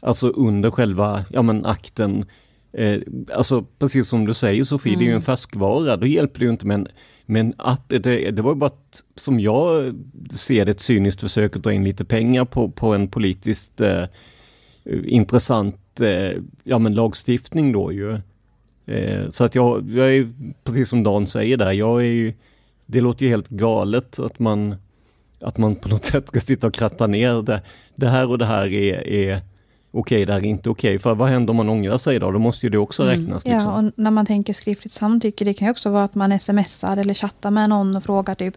[0.00, 2.24] alltså under själva ja, men akten.
[2.72, 3.00] Eh,
[3.34, 5.96] alltså precis som du säger Sofie, det är ju en färskvara.
[5.96, 6.88] Då hjälper det ju inte med en,
[7.26, 7.88] men app.
[7.88, 9.94] Det, det var bara ett, som jag
[10.30, 14.04] ser det, ett cyniskt försök att dra in lite pengar på, på en politiskt eh,
[15.04, 16.32] intressant eh,
[16.64, 18.18] ja, men lagstiftning då ju.
[18.86, 20.32] Eh, så att jag, jag är
[20.64, 22.34] precis som Dan säger där, jag är ju,
[22.86, 24.76] det låter ju helt galet att man
[25.40, 27.62] att man på något sätt ska sitta och kratta ner det.
[27.94, 29.42] Det här och det här är, är
[29.94, 30.98] okej, det här är inte okej.
[30.98, 32.30] För vad händer om man ångrar sig då?
[32.30, 33.44] Då måste ju det också räknas.
[33.44, 33.62] Liksom.
[33.62, 36.96] Ja, och när man tänker skriftligt samtycke, det kan ju också vara att man smsar
[36.96, 38.56] eller chattar med någon och frågar typ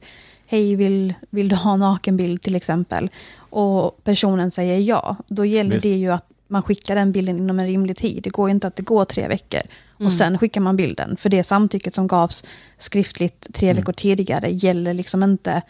[0.49, 3.09] Hej, vill, vill du ha en nakenbild till exempel?
[3.37, 5.15] Och personen säger ja.
[5.27, 5.83] Då gäller Visst.
[5.83, 8.23] det ju att man skickar den bilden inom en rimlig tid.
[8.23, 9.61] Det går ju inte att det går tre veckor
[9.93, 11.17] och sen skickar man bilden.
[11.17, 12.43] För det samtycket som gavs
[12.77, 15.61] skriftligt tre veckor tidigare gäller liksom inte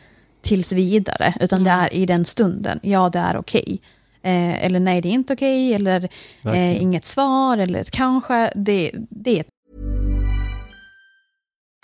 [0.41, 2.79] tills vidare, utan det är i den stunden.
[2.83, 3.81] Ja, det är okej.
[4.27, 5.99] Eh, eller nej, det är inte okej, eller
[6.43, 6.75] Verkligen.
[6.75, 8.51] eh, inget svar, eller ett kanske.
[8.55, 9.45] Det, det är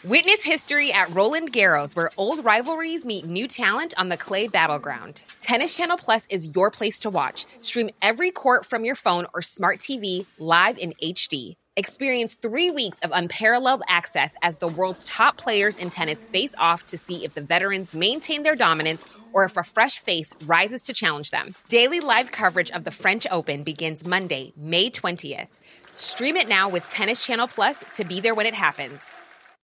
[0.05, 5.23] Witness history at Roland Garros, where old rivalries meet new talent on the clay battleground.
[5.39, 7.45] Tennis Channel Plus is your place to watch.
[7.61, 11.55] Stream every court from your phone or smart TV live in HD.
[11.75, 16.85] Experience three weeks of unparalleled access as the world's top players in tennis face off
[16.85, 20.93] to see if the veterans maintain their dominance or if a fresh face rises to
[20.93, 21.55] challenge them.
[21.69, 25.47] Daily live coverage of the French Open begins Monday, May 20th.
[25.95, 28.99] Stream it now with Tennis Channel Plus to be there when it happens.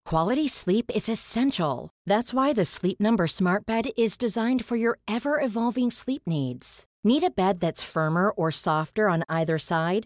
[0.06, 1.90] Quality sleep is essential.
[2.06, 6.86] That's why the Sleep Number Smart Bed is designed for your ever evolving sleep needs.
[7.04, 10.06] Need a bed that's firmer or softer on either side?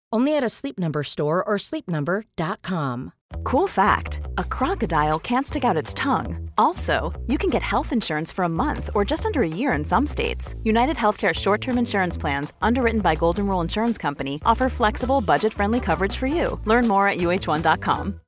[0.13, 3.11] Only at a Sleep Number store or sleepnumber.com.
[3.43, 6.49] Cool fact a crocodile can't stick out its tongue.
[6.57, 9.85] Also, you can get health insurance for a month or just under a year in
[9.85, 10.55] some states.
[10.63, 15.53] United Healthcare short term insurance plans, underwritten by Golden Rule Insurance Company, offer flexible, budget
[15.53, 16.59] friendly coverage for you.
[16.65, 18.19] Learn more at uh1.com.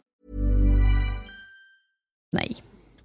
[2.32, 2.56] nej.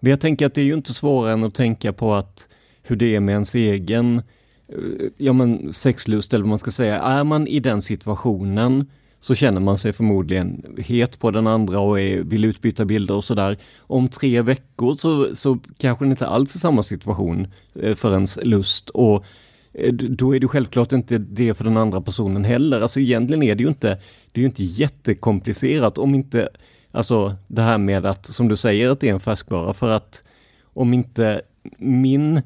[0.00, 2.48] Men jag tänker att det är ju inte svårare än att tänka på att
[2.82, 4.22] hur det är med ens egen
[4.68, 6.98] Eh, ja, men sexlust eller vad man ska säga.
[7.00, 8.87] Är man i den situationen
[9.20, 13.24] så känner man sig förmodligen het på den andra och är, vill utbyta bilder och
[13.24, 13.59] sådär.
[13.78, 18.38] Om tre veckor så, så kanske det inte alls är samma situation eh, för ens
[18.42, 19.24] lust och
[19.72, 22.81] eh, då är det självklart inte det för den andra personen heller.
[22.81, 23.88] Alltså egentligen är det ju inte,
[24.33, 26.48] det är ju inte jättekomplicerat om inte,
[26.90, 30.24] alltså det här med att, som du säger, att det är en färskvara för att
[30.62, 31.42] om inte
[31.78, 32.42] min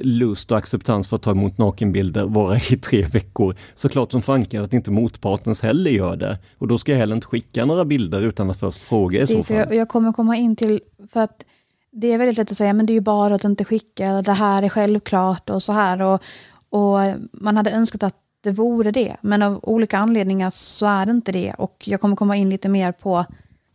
[0.00, 4.22] lust och acceptans för att ta emot nakenbilder vara i tre veckor, så klart som
[4.22, 6.38] fanken att inte motpartens heller gör det.
[6.58, 9.34] Och då ska jag heller inte skicka några bilder utan att först fråga i så
[9.34, 9.56] Precis, fall.
[9.56, 10.80] jag, jag kommer komma in till,
[11.12, 11.44] för att
[11.92, 14.32] det är väldigt lätt att säga, men det är ju bara att inte skicka, det
[14.32, 16.02] här är självklart och så här.
[16.02, 16.22] Och,
[16.70, 16.98] och
[17.32, 21.32] man hade önskat att det vore det, men av olika anledningar så är det inte
[21.32, 21.54] det.
[21.58, 23.24] Och jag kommer komma in lite mer på,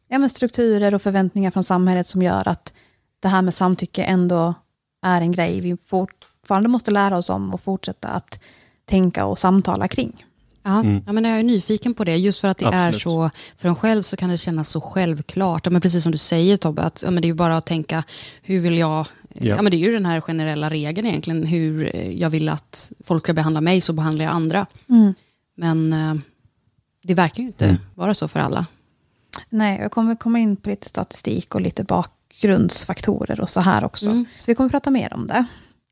[0.08, 2.74] ja, men strukturer och förväntningar från samhället som gör att
[3.20, 4.54] det här med samtycke ändå
[5.06, 8.40] är en grej vi fortfarande måste lära oss om och fortsätta att
[8.86, 10.26] tänka och samtala kring.
[10.64, 11.04] Ja, Mm.
[11.06, 13.02] ja, men jag är nyfiken på det, just för att det är Absolut.
[13.02, 15.66] så, för en själv så kan det kännas så självklart.
[15.66, 17.66] Ja, men precis som du säger Tobbe, att ja, men det är ju bara att
[17.66, 18.04] tänka,
[18.42, 19.56] hur vill jag, ja.
[19.56, 19.62] Ja.
[19.62, 23.24] men det är ju den här generella regeln egentligen, hur eh, jag vill att folk
[23.24, 24.66] ska behandla mig, så behandlar jag andra.
[24.90, 25.14] Mm.
[25.56, 26.14] Men eh,
[27.04, 27.78] det verkar ju inte Mm.
[27.96, 28.66] vara så för alla.
[29.50, 31.84] Nej, jag kommer komma in på lite statistik och lite
[32.36, 34.10] bakgrundsfaktorer och så här också.
[34.10, 34.26] Mm.
[34.40, 35.46] Så vi kommer prata mer om det.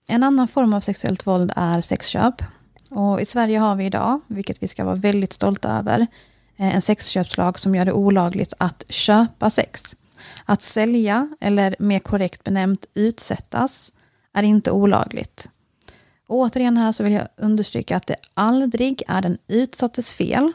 [0.08, 2.44] En annan form av sexuellt våld är sexköp.
[2.90, 6.08] Och I Sverige har vi idag, vilket vi ska vara väldigt stolta över,
[6.58, 9.96] eh, en sexköpslag som gör det olagligt att köpa sex.
[10.46, 13.92] Att sälja, eller mer korrekt benämnt utsättas,
[14.34, 15.50] är inte olagligt.
[16.28, 20.52] Och återigen här så vill jag understryka att det aldrig är den utsattes fel.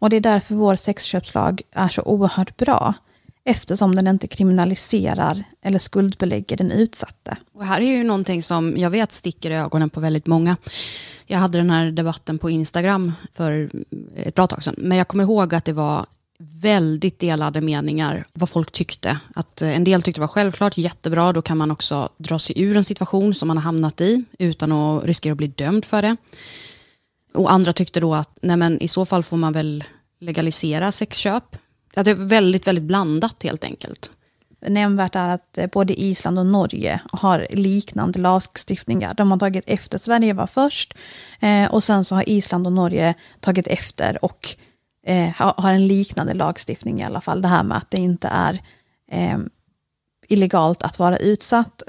[0.00, 2.94] Och det är därför vår sexköpslag är så oerhört bra.
[3.44, 7.36] Eftersom den inte kriminaliserar eller skuldbelägger den utsatte.
[7.52, 10.56] Och här är ju någonting som jag vet sticker i ögonen på väldigt många.
[11.26, 13.70] Jag hade den här debatten på Instagram för
[14.16, 14.74] eh, ett bra tag sedan.
[14.78, 16.06] Men jag kommer ihåg att det var
[16.38, 19.20] väldigt delade meningar vad folk tyckte.
[19.34, 22.62] Att eh, en del tyckte det var självklart, jättebra, då kan man också dra sig
[22.62, 26.02] ur en situation som man har hamnat i utan att riskera att bli dömd för
[26.02, 26.16] det.
[27.34, 29.84] Och andra tyckte då att nej men, i så fall får man väl
[30.20, 31.56] legalisera sexköp.
[31.96, 34.12] Att det är väldigt, väldigt blandat helt enkelt.
[34.68, 39.14] Nämnvärt är att eh, både Island och Norge har liknande lagstiftningar.
[39.14, 40.94] De har tagit efter, Sverige var först
[41.40, 44.48] eh, och sen så har Island och Norge tagit efter och
[45.06, 47.42] eh, ha- har en liknande lagstiftning i alla fall.
[47.42, 48.60] Det här med att det inte är
[50.28, 51.82] illegalt att vara utsatt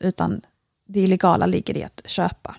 [0.00, 0.40] utan
[0.88, 2.56] det illegala ligger i att köpa.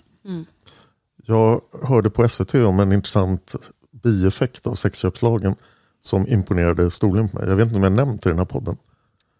[1.26, 3.54] Jag hörde på SVT om en intressant
[4.02, 5.54] bieffekt av sexköpslagen
[6.02, 7.48] som imponerade storligen på mig.
[7.48, 8.76] Jag vet inte om jag nämnt det i den här podden.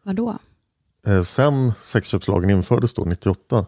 [0.02, 0.38] Vadå?
[1.06, 3.66] Eh, sen sexköpslagen infördes då 98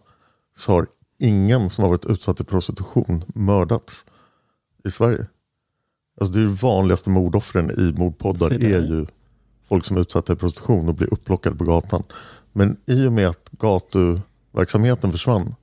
[0.56, 0.86] så har
[1.18, 4.06] ingen som har varit utsatt i prostitution mördats
[4.84, 5.26] i Sverige.
[6.20, 9.06] Alltså det är ju vanligaste mordoffren i mordpoddar är ju
[9.68, 12.02] folk som är utsatta i prostitution och blir upplockade på gatan.
[12.52, 15.54] Men i och med att gatuverksamheten försvann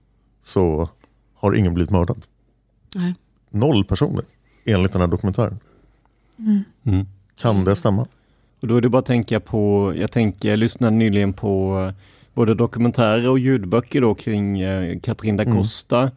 [0.44, 0.90] så
[1.34, 2.26] har ingen blivit mördad.
[2.96, 3.16] Nej.
[3.50, 4.26] Noll personer
[4.66, 5.60] enligt den här dokumentären.
[6.84, 7.06] Mm.
[7.36, 8.08] Kan det stämma?
[8.62, 11.94] Och då är det bara att tänka på, jag tänker, jag lyssnade nyligen på eh,
[12.34, 15.58] både dokumentärer och ljudböcker då kring eh, Katrin da Mm.
[15.58, 16.12] Costa.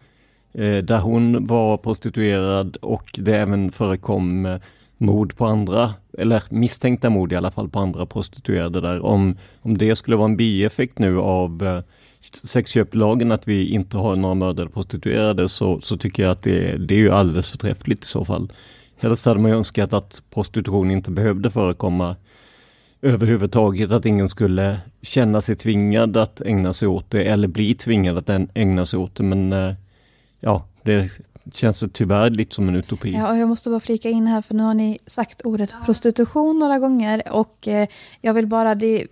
[0.55, 4.61] Eh, där hon var prostituerad och det även förekom eh,
[4.98, 9.05] mord på andra, eller misstänkta mord i alla fall på andra prostituerade där.
[9.05, 11.83] Om, om det skulle vara en bieffekt nu av eh,
[12.44, 16.94] sexköplagen att vi inte har några mördade prostituerade så, så tycker jag att det, det
[16.94, 18.53] är ju alldeles förträffligt i så fall.
[19.05, 22.17] Helst hade man ju önskat att prostitution inte behövde förekomma
[23.03, 28.19] överhuvudtaget, att ingen skulle känna sig tvingad att ägna sig åt det eller bli tvingad
[28.19, 29.23] att ägna sig åt det.
[29.23, 29.75] Men eh,
[30.40, 31.11] ja, det
[31.53, 33.12] känns ju tyvärr lite som en utopi.
[33.12, 36.59] Ja, och jag måste bara flika in här, för nu har ni sagt ordet prostitution
[36.59, 37.23] några gånger.
[37.31, 37.88] Och eh,
[38.21, 39.07] jag vill bara, det,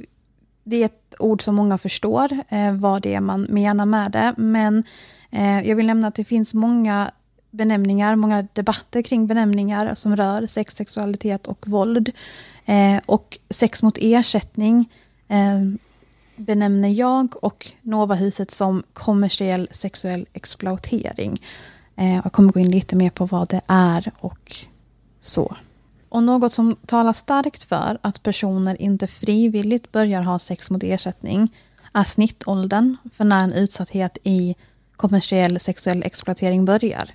[0.65, 4.35] det är ett ord som många förstår, eh, vad det är man menar med det.
[4.37, 4.85] Men
[5.31, 7.11] eh, jag vill nämna att det finns många
[7.53, 12.11] benämningar, många debatter kring benämningar som rör sex, sexualitet och våld.
[12.65, 14.91] Eh, och sex mot ersättning
[15.29, 15.61] eh,
[16.37, 21.43] benämner jag och Novahuset som kommersiell sexuell exploatering.
[21.97, 24.57] Eh, jag kommer gå in lite mer på vad det är och
[25.21, 25.57] så.
[26.09, 31.49] Och något som talar starkt för att personer inte frivilligt börjar ha sex mot ersättning
[31.93, 34.57] är snittåldern för när en utsatthet i
[34.97, 37.11] kommersiell sexuell exploatering börjar.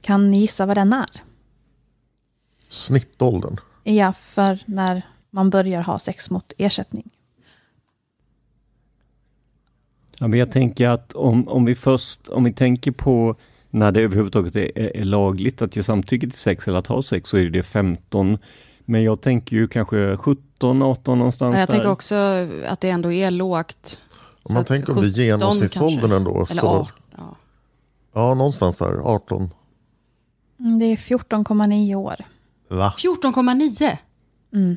[0.00, 1.10] Kan ni gissa vad den är?
[2.68, 3.56] Snittåldern.
[3.84, 7.10] Ja, för när man börjar ha sex mot ersättning.
[10.18, 13.36] Ja, men jag tänker att om, om vi först, om vi tänker på
[13.70, 17.02] när det överhuvudtaget är, är, är lagligt att ge samtycke till sex eller att ha
[17.02, 18.38] sex så är det 15.
[18.84, 21.74] Men jag tänker ju kanske 17, 18 någonstans Jag där.
[21.74, 22.14] tänker också
[22.68, 24.00] att det ändå är lågt.
[24.42, 26.16] Om man tänker om det är 17 genomsnittsåldern kanske.
[26.16, 26.30] ändå.
[26.30, 26.86] Eller Så, 18.
[27.16, 27.36] Ja.
[28.14, 28.92] ja, någonstans där.
[29.04, 29.50] 18.
[30.60, 32.16] Mm, Det är 14,9 år.
[32.68, 32.94] Va?
[32.98, 33.96] 14,9!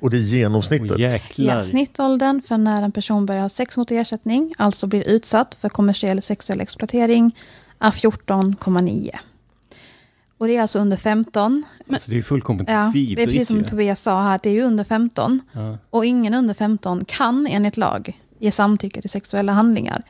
[0.01, 1.37] Och det är genomsnittet.
[1.37, 5.69] Ja, snittåldern för när en person börjar ha sex mot ersättning, alltså blir utsatt för
[5.69, 7.35] kommersiell sexuell exploatering,
[7.79, 9.09] är 14,9.
[10.37, 11.63] Och det är alltså under 15.
[11.89, 13.17] Alltså, det är fullkomligt Ja, vidrigt.
[13.17, 13.63] det är precis som ju.
[13.63, 15.41] Tobias sa här, det är ju under 15.
[15.51, 15.77] Ja.
[15.89, 20.03] Och ingen under 15 kan enligt lag ge samtycke till sexuella handlingar.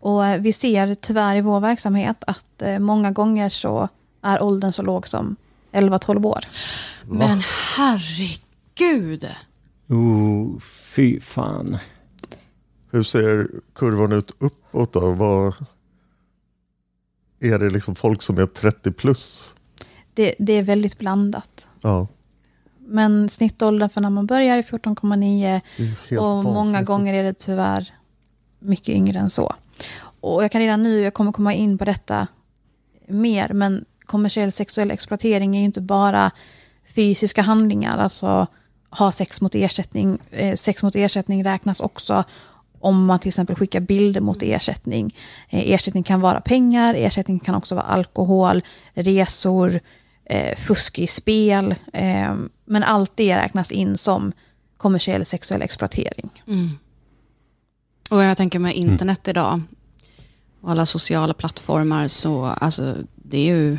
[0.00, 3.88] Och eh, vi ser tyvärr i vår verksamhet att eh, många gånger så
[4.28, 5.36] är åldern så låg som
[5.72, 6.44] 11-12 år.
[7.04, 7.40] Men
[7.76, 9.28] herregud!
[9.88, 10.60] Oh,
[10.94, 11.78] fy fan.
[12.90, 15.12] Hur ser kurvan ut uppåt då?
[15.12, 15.54] Vad,
[17.40, 19.54] är det liksom folk som är 30 plus?
[20.14, 21.68] Det, det är väldigt blandat.
[21.80, 22.06] Ja.
[22.78, 26.86] Men snittåldern för när man börjar är 14,9 Det är ju helt och många vansinnigt.
[26.86, 27.94] gånger är det tyvärr
[28.58, 29.54] mycket yngre än så.
[30.20, 32.26] Och jag kan redan nu, jag kommer komma in på detta
[33.06, 36.30] mer, men kommersiell sexuell exploatering är ju inte bara
[36.94, 38.46] fysiska handlingar, alltså
[38.90, 40.18] ha sex mot ersättning.
[40.30, 42.24] Eh, sex mot ersättning räknas också
[42.80, 45.14] om man till exempel skickar bilder mot ersättning.
[45.48, 48.62] Eh, ersättning kan vara pengar, ersättning kan också vara alkohol,
[48.94, 49.80] resor,
[50.24, 51.74] eh, fusk i spel.
[52.64, 54.32] Men allt det räknas in som
[54.76, 56.42] kommersiell sexuell exploatering.
[56.46, 56.68] Mm.
[58.10, 59.60] Och jag tänker med internet idag
[60.60, 63.78] och alla sociala plattformar så alltså det är ju...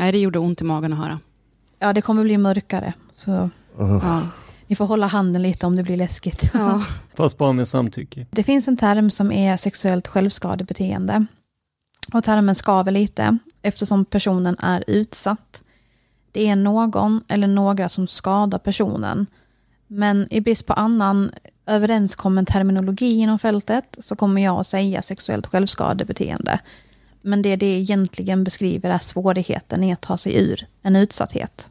[0.00, 1.20] Nej, det gjorde ont i magen att höra.
[1.78, 2.92] Ja, det kommer bli mörkare.
[3.10, 4.22] Så Ja.
[4.66, 6.50] ni får hålla handen lite om det blir läskigt.
[6.54, 6.82] Ja.
[7.14, 8.26] Fast bara med samtycke.
[8.30, 11.26] Det finns en term som är sexuellt självskadebeteende.
[12.12, 15.62] Och termen skaver lite eftersom personen är utsatt.
[16.32, 19.26] Det är någon eller några som skadar personen.
[19.86, 21.30] Men i brist på annan
[21.66, 26.60] överenskommen terminologi inom fältet så kommer jag att säga sexuellt självskadebeteende.
[27.22, 31.70] Men det det egentligen beskriver är svårigheten i att ta sig ur en utsatthet.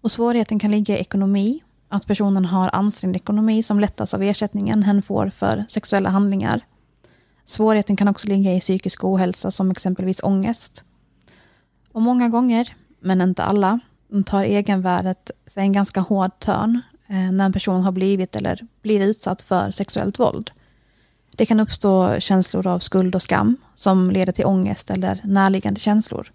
[0.00, 4.82] Och svårigheten kan ligga i ekonomi, att personen har ansträngd ekonomi som lättas av ersättningen
[4.82, 6.60] hen får för sexuella handlingar.
[7.44, 10.84] Svårigheten kan också ligga i psykisk ohälsa som exempelvis ångest.
[11.92, 13.80] Och många gånger, men inte alla,
[14.26, 19.00] tar egenvärdet sig en ganska hård törn eh, när en person har blivit eller blir
[19.00, 20.50] utsatt för sexuellt våld.
[21.36, 26.32] Det kan uppstå känslor av skuld och skam som leder till ångest eller närliggande känslor.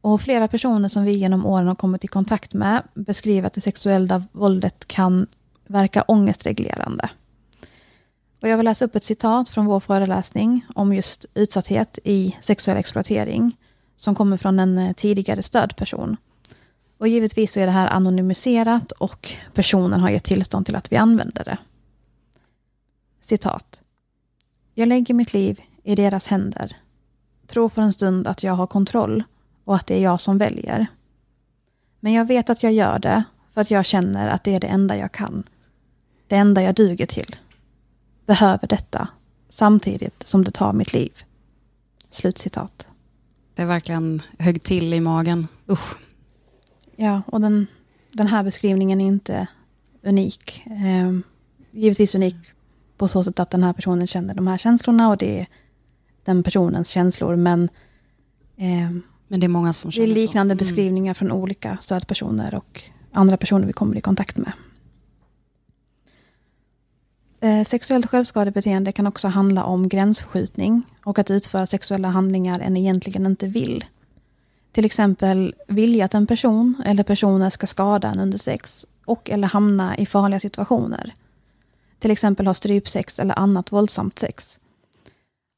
[0.00, 3.60] Och flera personer som vi genom åren har kommit i kontakt med beskriver att det
[3.60, 5.26] sexuella våldet kan
[5.66, 7.08] verka ångestreglerande.
[8.40, 12.78] Och jag vill läsa upp ett citat från vår föreläsning om just utsatthet i sexuell
[12.78, 13.56] exploatering
[13.96, 16.16] som kommer från en eh, tidigare stödperson.
[16.98, 20.96] Och givetvis så är det här anonymiserat och personen har gett tillstånd till att vi
[20.96, 21.58] använder det.
[23.28, 23.82] Citat.
[24.74, 26.76] Jag lägger mitt liv i deras händer.
[27.46, 29.24] Tror för en stund att jag har kontroll
[29.64, 30.86] och att det är jag som väljer.
[32.00, 34.66] Men jag vet att jag gör det för att jag känner att det är det
[34.66, 35.48] enda jag kan.
[36.26, 37.36] Det enda jag duger till.
[38.26, 39.08] Behöver detta
[39.48, 41.12] samtidigt som det tar mitt liv.
[42.10, 42.88] Slutcitat.
[43.54, 45.48] Det är verkligen högg till i magen.
[45.70, 45.96] Usch.
[46.96, 47.66] Ja, och den,
[48.12, 49.46] den här beskrivningen är inte
[50.02, 50.62] unik.
[50.66, 51.18] Eh,
[51.70, 52.36] givetvis unik
[52.98, 55.46] på så sätt att den här personen känner de här känslorna och det är
[56.24, 57.36] den personens känslor.
[57.36, 57.68] Men,
[58.56, 58.90] eh,
[59.28, 60.14] Men det är många som det är känner så.
[60.14, 60.58] liknande Mm.
[60.58, 62.82] beskrivningar från olika stödpersoner och
[63.12, 64.52] andra personer vi kommer i kontakt med.
[67.40, 73.26] Eh, sexuellt självskadebeteende kan också handla om gränsförskjutning och att utföra sexuella handlingar en egentligen
[73.26, 73.84] inte vill.
[74.72, 79.48] Till exempel vilja att en person eller personer ska skada en under sex och eller
[79.48, 81.14] hamna i farliga situationer.
[81.98, 84.58] Till exempel ha strypsex eller annat våldsamt sex.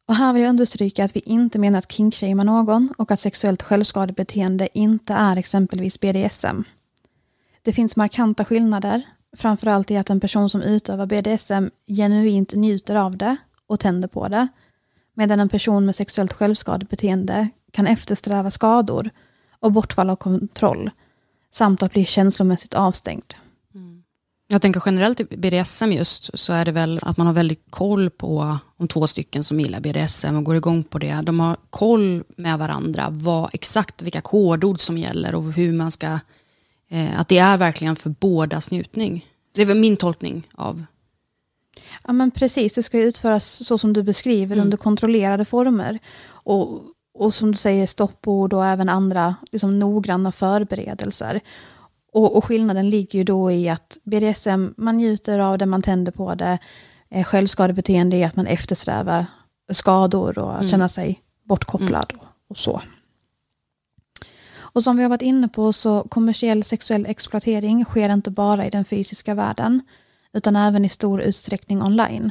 [0.08, 3.62] Och här vill jag understryka att vi inte menar att kinkshamea någon och att sexuellt
[3.62, 6.62] självskadebeteende inte är exempelvis BDSM.
[7.62, 9.02] Det finns markanta skillnader,
[9.36, 13.36] framförallt i att en person som utövar BDSM genuint njuter av det
[13.66, 14.48] och tänder på det,
[15.14, 19.10] medan en person med sexuellt självskadebeteende kan eftersträva skador
[19.60, 20.90] och bortfall av kontroll,
[21.50, 23.34] samt att bli känslomässigt avstängd.
[24.52, 28.10] Jag tänker generellt i BDSM just, så är det väl att man har väldigt koll
[28.10, 31.22] på om två stycken som gillar BDSM och går igång på det.
[31.22, 36.18] De har koll med varandra, vad, exakt vilka kodord som gäller och hur man ska...
[36.88, 39.26] Eh, att det är verkligen för bådas njutning.
[39.54, 40.84] Det är väl min tolkning av...
[42.06, 44.64] Ja, men precis, det ska ju utföras så som du beskriver, Mm.
[44.64, 45.98] under kontrollerade former.
[46.28, 46.82] Och,
[47.14, 51.40] och som du säger, stoppord och även andra liksom, noggranna förberedelser.
[52.12, 56.12] Och, och skillnaden ligger ju då i att BDSM, man njuter av det, man tänder
[56.12, 56.58] på det.
[57.10, 59.26] Eh, självskadebeteende är att man eftersträvar
[59.72, 60.68] skador och att Mm.
[60.70, 62.82] känna sig bortkopplad och, och så.
[64.72, 68.70] Och som vi har varit inne på så kommersiell sexuell exploatering sker inte bara i
[68.70, 69.82] den fysiska världen,
[70.32, 72.30] utan även i stor utsträckning online.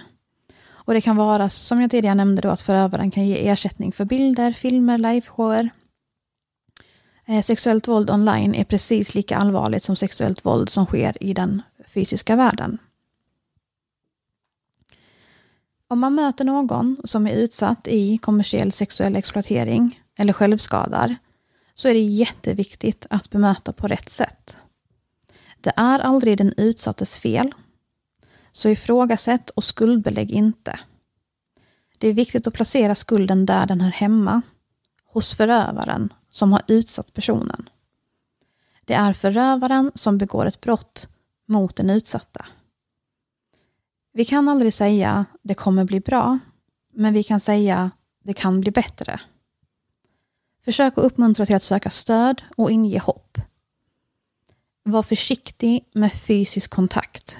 [0.72, 4.06] Och det kan vara, som jag tidigare nämnde, då, att förövaren kan ge ersättning för
[4.06, 5.70] bilder, filmer, liveshower.
[7.30, 11.62] Eh, sexuellt våld online är precis lika allvarligt som sexuellt våld som sker i den
[11.88, 12.78] fysiska världen.
[15.88, 21.16] Om man möter någon som är utsatt i kommersiell sexuell exploatering eller självskadar
[21.74, 24.58] så är det jätteviktigt att bemöta på rätt sätt.
[25.62, 27.54] Det är aldrig den utsattes fel.
[28.52, 30.80] Så ifrågasätt och skuldbelägg inte.
[31.98, 34.42] Det är viktigt att placera skulden där den hör hemma.
[35.06, 37.70] Hos förövaren som har utsatt personen.
[38.86, 41.10] Det är förövaren som begår ett brott
[41.46, 42.46] mot den utsatta.
[44.14, 46.40] Vi kan aldrig säga det kommer bli bra,
[46.94, 47.92] men vi kan säga
[48.24, 49.20] det kan bli bättre.
[50.66, 53.38] Försök att uppmuntra till att söka stöd och inge hopp.
[54.84, 57.40] Var försiktig med fysisk kontakt.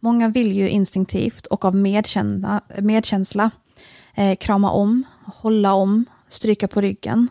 [0.00, 3.50] Många vill ju instinktivt och av medkänsla, medkänsla
[4.14, 7.28] eh, krama om, hålla om, stryka på ryggen.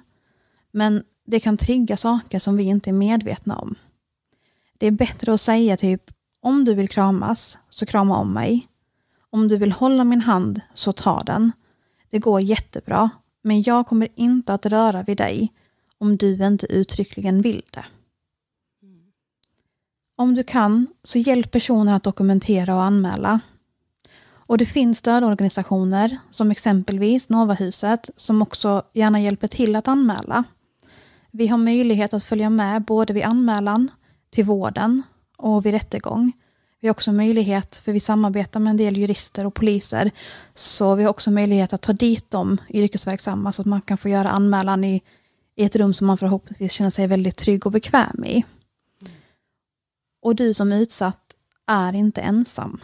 [0.76, 3.76] Men det kan trigga saker som vi inte är medvetna om.
[4.78, 6.12] Det är bättre att säga typ
[6.42, 8.68] om du vill kramas, så krama om mig.
[9.30, 11.52] Om du vill hålla min hand, så ta den.
[12.10, 13.10] Det går jättebra,
[13.42, 15.54] men jag kommer inte att röra vid dig
[15.98, 17.86] om du inte uttryckligen vill det.
[20.16, 23.40] Om du kan, så hjälp personen att dokumentera och anmäla.
[24.28, 30.44] Och det finns stödorganisationer, som exempelvis Novahuset, som också gärna hjälper till att anmäla.
[31.38, 33.92] Vi har möjlighet att följa med både vid anmälan,
[34.30, 35.02] till vården
[35.38, 36.32] och vid rättegång.
[36.80, 40.12] Vi har också möjlighet, för vi samarbetar med en del jurister och poliser,
[40.54, 44.10] så vi har också möjlighet att ta dit de yrkesverksamma så att man kan få
[44.10, 45.02] göra anmälan i,
[45.56, 48.46] i ett rum som man förhoppningsvis känner sig väldigt trygg och bekväm i.
[50.22, 51.36] Och du som utsatt
[51.68, 52.82] är inte ensam.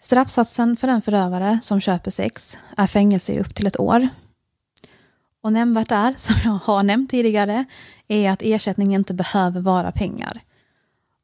[0.00, 4.08] Straffsatsen för den förövare som köper sex är fängelse i upp till ett år.
[5.46, 7.64] Och nämnvärt är, som jag har nämnt tidigare,
[8.08, 10.40] är att ersättning inte behöver vara pengar.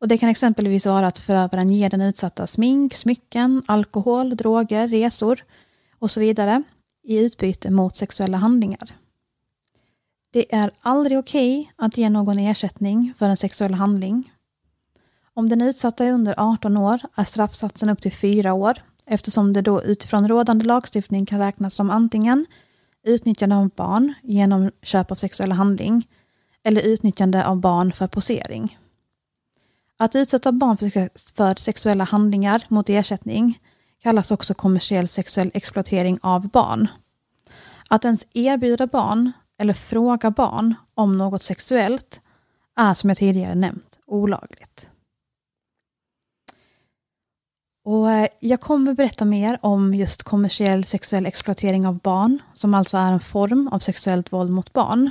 [0.01, 5.45] Och Det kan exempelvis vara att förövaren ger den utsatta smink, smycken, alkohol, droger, resor
[5.99, 6.63] och så vidare
[7.03, 8.97] i utbyte mot sexuella handlingar.
[10.33, 14.33] Det är aldrig okej okay att ge någon ersättning för en sexuell handling.
[15.35, 19.63] Om den utsatta är under 18 år är straffsatsen upp till 4 år eftersom det
[19.63, 22.47] då utifrån rådande lagstiftning kan räknas som antingen
[23.05, 26.09] utnyttjande av barn genom köp av sexuella handling
[26.63, 28.79] eller utnyttjande av barn för posering.
[29.97, 30.77] Att utsätta barn
[31.37, 33.59] för sexuella handlingar mot ersättning
[34.03, 36.89] kallas också kommersiell sexuell exploatering av barn.
[37.89, 42.21] Att ens erbjuda barn eller fråga barn om något sexuellt
[42.77, 44.89] är som jag tidigare nämnt olagligt.
[47.85, 52.97] Och eh, jag kommer berätta mer om just kommersiell sexuell exploatering av barn, som alltså
[52.97, 55.11] är en form av sexuellt våld mot barn.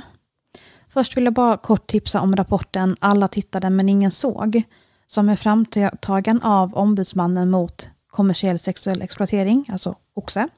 [0.88, 4.62] Först vill jag bara kort tipsa om rapporten Alla tittade men ingen såg,
[5.06, 10.48] som är framtagen av Ombudsmannen mot kommersiell sexuell exploatering, alltså OXE,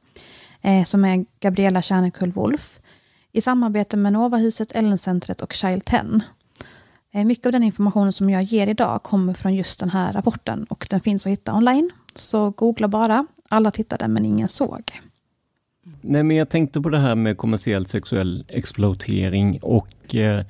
[0.63, 2.81] eh, som är Gabriella Kärnekull Wolf,
[3.33, 6.21] i samarbete med Novahuset, Ellencentret och Child 10.
[7.13, 10.65] Eh, mycket av den informationen som jag ger idag kommer från just den här rapporten
[10.65, 11.91] och den finns att hitta online.
[12.15, 14.83] Så googla bara, alla tittade men ingen såg.
[16.01, 20.45] Nej, men jag tänkte på det här med kommersiell sexuell exploatering och eh,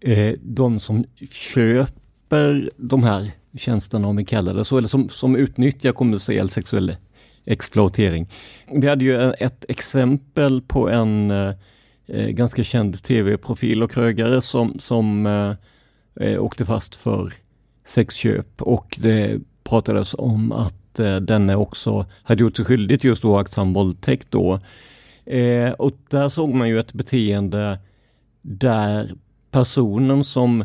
[0.00, 5.36] eh, de som köper de här tjänsterna, om vi kallar det så, eller som, som
[5.36, 6.96] utnyttjar kommersiell sexuell
[7.44, 8.32] exploatering.
[8.72, 11.54] Vi hade ju ett exempel på en eh,
[12.06, 15.54] eh ganska känd tv-profil och krögare som, som eh,
[16.26, 17.32] eh, åkte fast för
[17.84, 23.24] sexköp och det pratades om att eh, denne också hade gjort sig skyldig till just
[23.24, 24.60] oaktsam våldtäkt då.
[25.24, 27.78] Eh, och där såg man ju ett beteende
[28.42, 29.14] där
[29.50, 30.64] personen som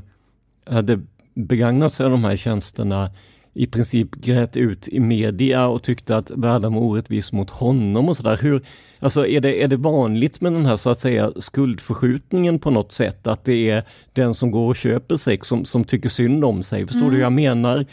[0.66, 1.00] hade
[1.34, 3.12] begagnat sig av de här tjänsterna
[3.54, 8.18] i princip grät ut i media och tyckte att världen var orättvis mot honom och
[8.18, 8.40] sådär.
[8.42, 8.66] Hur,
[9.00, 12.94] alltså är det, är det vanligt med den här så att säga skuldförskjutningen på något
[12.94, 13.28] sätt?
[13.28, 16.88] Att det är den som går och köper sex som, som tycker synd om sig?
[16.88, 17.12] Förstår mm.
[17.12, 17.86] du vad jag menar?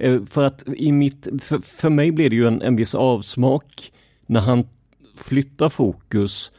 [0.00, 3.92] Eh, för att i mitt, för, för mig blir det ju en, en viss avsmak
[4.26, 4.68] när han
[5.16, 6.52] flyttar fokus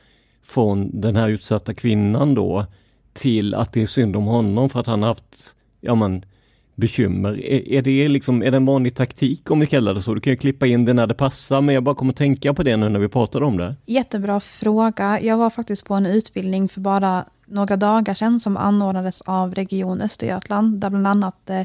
[0.43, 2.65] från den här utsatta kvinnan då
[3.13, 6.25] till att det är synd om honom för att han har haft, ja men,
[6.75, 7.45] bekymmer.
[7.45, 10.13] Är, är, det liksom, är det en vanlig taktik om vi kallar det så?
[10.13, 12.63] Du kan ju klippa in det när det passar, men jag bara kommer tänka på
[12.63, 13.75] det nu när vi pratar om det.
[13.85, 15.19] Jättebra fråga.
[15.21, 20.01] Jag var faktiskt på en utbildning för bara några dagar sedan som anordnades av Region
[20.01, 21.61] Östergötland, där bland annat eh,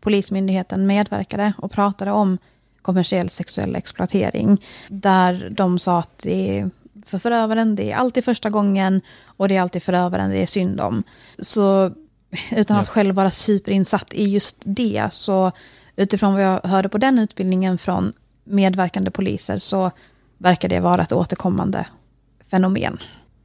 [0.00, 2.38] Polismyndigheten medverkade och pratade om
[2.82, 4.62] kommersiell sexuell exploatering.
[4.88, 6.70] Där de sa att det är
[7.06, 10.80] för förövaren, det är alltid första gången och det är alltid förövaren det är synd
[10.80, 11.02] om.
[11.38, 11.92] Så
[12.50, 15.52] utan att själv vara superinsatt i just det, så
[15.96, 18.12] utifrån vad jag hörde på den utbildningen från
[18.44, 19.90] medverkande poliser så
[20.38, 21.86] verkar det vara ett återkommande
[22.50, 22.98] fenomen.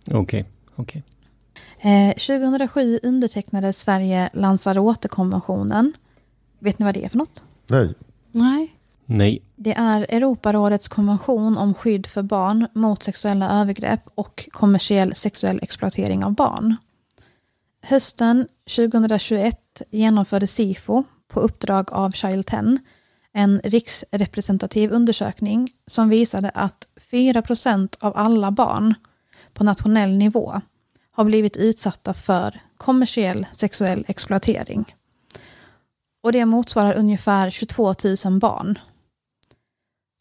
[0.07, 0.43] Okej, okay.
[0.75, 1.03] okej.
[1.79, 2.09] Okay.
[2.09, 5.93] Eh, 2007 undertecknade Sverige Lanzarote-konventionen.
[6.65, 7.43] Vet ni vad det är för något?
[7.69, 7.93] Nej.
[8.31, 8.75] Nej.
[9.05, 9.41] Nej.
[9.55, 16.23] Det är Europarådets konvention om skydd för barn mot sexuella övergrepp och kommersiell sexuell exploatering
[16.23, 16.75] av barn.
[17.81, 22.77] Hösten 2021 genomförde SIFO på uppdrag av Child 10
[23.33, 28.93] en riksrepresentativ undersökning som visade att 4% av alla barn
[29.53, 30.61] på nationell nivå
[31.11, 34.95] har blivit utsatta för kommersiell sexuell exploatering.
[36.25, 37.93] Och det motsvarar ungefär 22
[38.25, 38.79] 000 barn.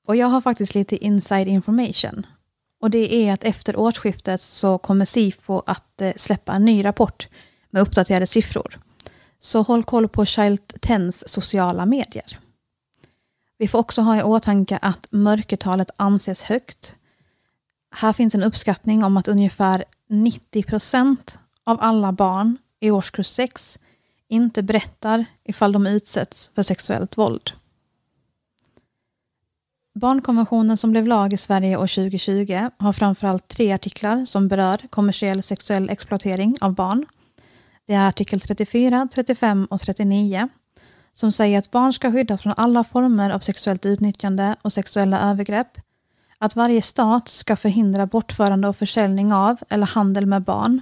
[0.07, 2.27] Och jag har faktiskt lite inside information.
[2.81, 7.29] Och det är att efter årsskiftet så kommer SIFO att eh, släppa en ny rapport
[7.71, 8.79] med uppdaterade siffror.
[9.41, 12.39] Så håll koll på Child 10s sociala medier.
[13.59, 16.97] Vi får också ha i åtanke att mörkertalet anses högt.
[17.91, 23.79] Här finns en uppskattning om att ungefär 90 procent av alla barn i årskurs 6
[24.29, 27.51] inte berättar ifall de utsätts för sexuellt våld.
[29.95, 35.43] Barnkonventionen som blev lag i Sverige år 2020 har framförallt tre artiklar som berör kommersiell
[35.43, 37.07] sexuell exploatering av barn.
[37.87, 40.49] Det är artikel 34, 35 och 39
[41.15, 45.79] som säger att barn ska skyddas från alla former av sexuellt utnyttjande och sexuella övergrepp,
[46.39, 50.81] att varje stat ska förhindra bortförande och försäljning av eller handel med barn,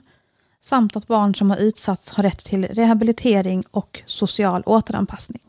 [0.65, 5.43] samt att barn som har utsatts har rätt till rehabilitering och social återanpassning.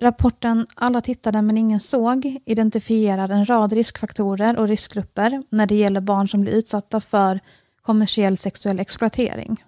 [0.00, 6.00] Rapporten Alla tittade men ingen såg identifierar en rad riskfaktorer och riskgrupper när det gäller
[6.00, 7.40] barn som blir utsatta för
[7.82, 9.64] kommersiell sexuell exploatering.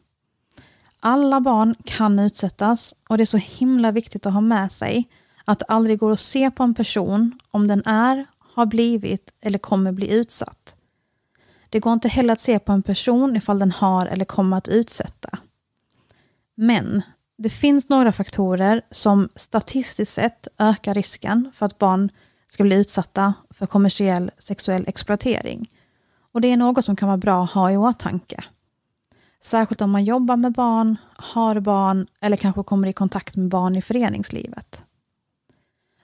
[1.01, 5.09] Alla barn kan utsättas och det är så himla viktigt att ha med sig
[5.45, 9.59] att det aldrig går att se på en person om den är, har blivit eller
[9.59, 10.76] kommer bli utsatt.
[11.69, 14.69] Det går inte heller att se på en person ifall den har eller kommer att
[14.69, 15.39] utsätta.
[16.55, 17.03] Men
[17.39, 22.11] det finns några faktorer som statistiskt sett ökar risken för att barn
[22.49, 25.71] ska bli utsatta för kommersiell sexuell exploatering.
[26.33, 28.45] Och det är något som kan vara bra att ha i åtanke.
[29.41, 33.77] Särskilt om man jobbar med barn, har barn eller kanske kommer i kontakt med barn
[33.77, 34.85] i föreningslivet.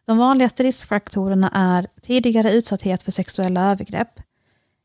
[0.05, 4.21] De vanligaste riskfaktorerna är tidigare utsatthet för sexuella övergrepp,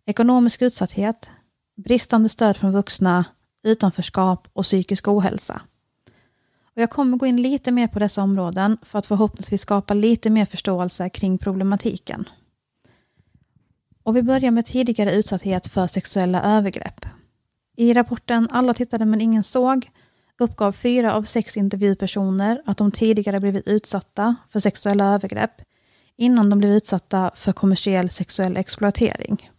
[0.08, 1.30] ekonomisk utsatthet,
[1.76, 3.26] bristande stöd från vuxna,
[3.64, 5.62] utanförskap och psykisk ohälsa.
[6.76, 10.30] Och jag kommer gå in lite mer på dessa områden för att förhoppningsvis skapa lite
[10.30, 12.30] mer förståelse kring problematiken.
[14.04, 17.06] Och vi börjar med tidigare utsatthet för sexuella övergrepp.
[17.78, 19.90] I rapporten Alla tittade men ingen såg
[20.40, 25.62] uppgav fyra av sex intervjupersoner att de tidigare blivit utsatta för sexuella övergrepp
[26.16, 29.50] innan de blev utsatta för kommersiell sexuell exploatering.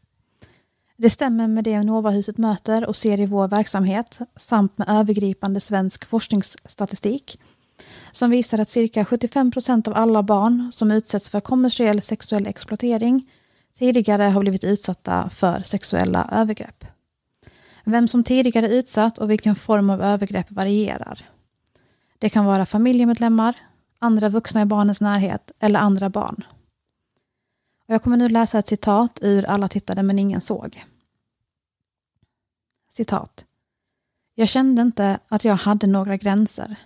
[1.01, 6.05] Det stämmer med det Novahuset möter och ser i vår verksamhet samt med övergripande svensk
[6.05, 7.41] forskningsstatistik
[8.13, 13.31] som visar att cirka 75 procent av alla barn som utsätts för kommersiell sexuell exploatering
[13.79, 16.85] tidigare har blivit utsatta för sexuella övergrepp.
[17.85, 21.21] Vem som tidigare utsatt och vilken form av övergrepp varierar.
[22.19, 23.57] Det kan vara familjemedlemmar,
[23.99, 26.45] andra vuxna i barnens närhet eller andra barn.
[27.91, 30.85] Jag kommer nu läsa ett citat ur Alla tittade men ingen såg.
[32.91, 33.47] Citat.
[34.35, 36.77] Jag kände inte att jag hade några gränser.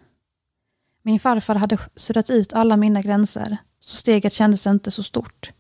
[1.02, 5.52] Min farfar hade suddat ut alla mina gränser, så steget kändes inte så stort.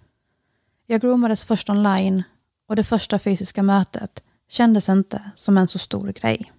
[0.86, 2.22] Jag groomades först online
[2.66, 6.52] och det första fysiska mötet kändes inte som en så stor grej.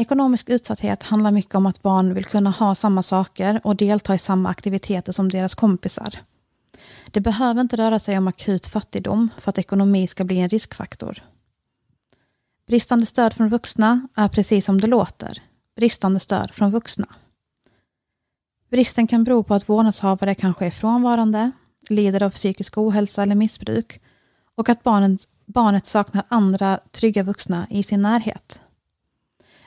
[0.00, 4.18] Ekonomisk utsatthet handlar mycket om att barn vill kunna ha samma saker och delta i
[4.18, 6.18] samma aktiviteter som deras kompisar.
[7.10, 11.22] Det behöver inte röra sig om akut fattigdom för att ekonomi ska bli en riskfaktor.
[12.66, 15.42] Bristande stöd från vuxna är precis som det låter,
[15.76, 17.06] bristande stöd från vuxna.
[18.70, 21.50] Bristen kan bero på att vårdnadshavare kanske är frånvarande,
[21.88, 24.00] lider av psykisk ohälsa eller missbruk
[24.54, 28.62] och att barnet, barnet saknar andra trygga vuxna i sin närhet.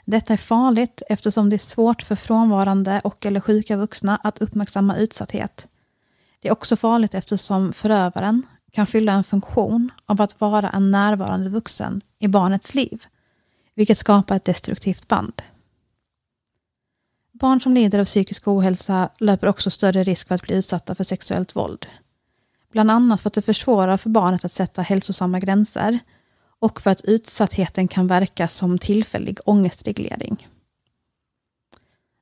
[0.06, 4.98] Detta är farligt eftersom det är svårt för frånvarande och eller sjuka vuxna att uppmärksamma
[4.98, 5.68] utsatthet.
[6.40, 11.50] Det är också farligt eftersom förövaren kan fylla en funktion av att vara en närvarande
[11.50, 13.04] vuxen i barnets liv,
[13.76, 15.42] vilket skapar ett destruktivt band.
[17.32, 21.04] Barn som lider av psykisk ohälsa löper också större risk för att bli utsatta för
[21.04, 21.86] sexuellt våld.
[22.72, 26.00] Bland annat för att det försvårar för barnet att sätta hälsosamma gränser
[26.64, 30.48] och för att utsattheten kan verka som tillfällig ångestreglering.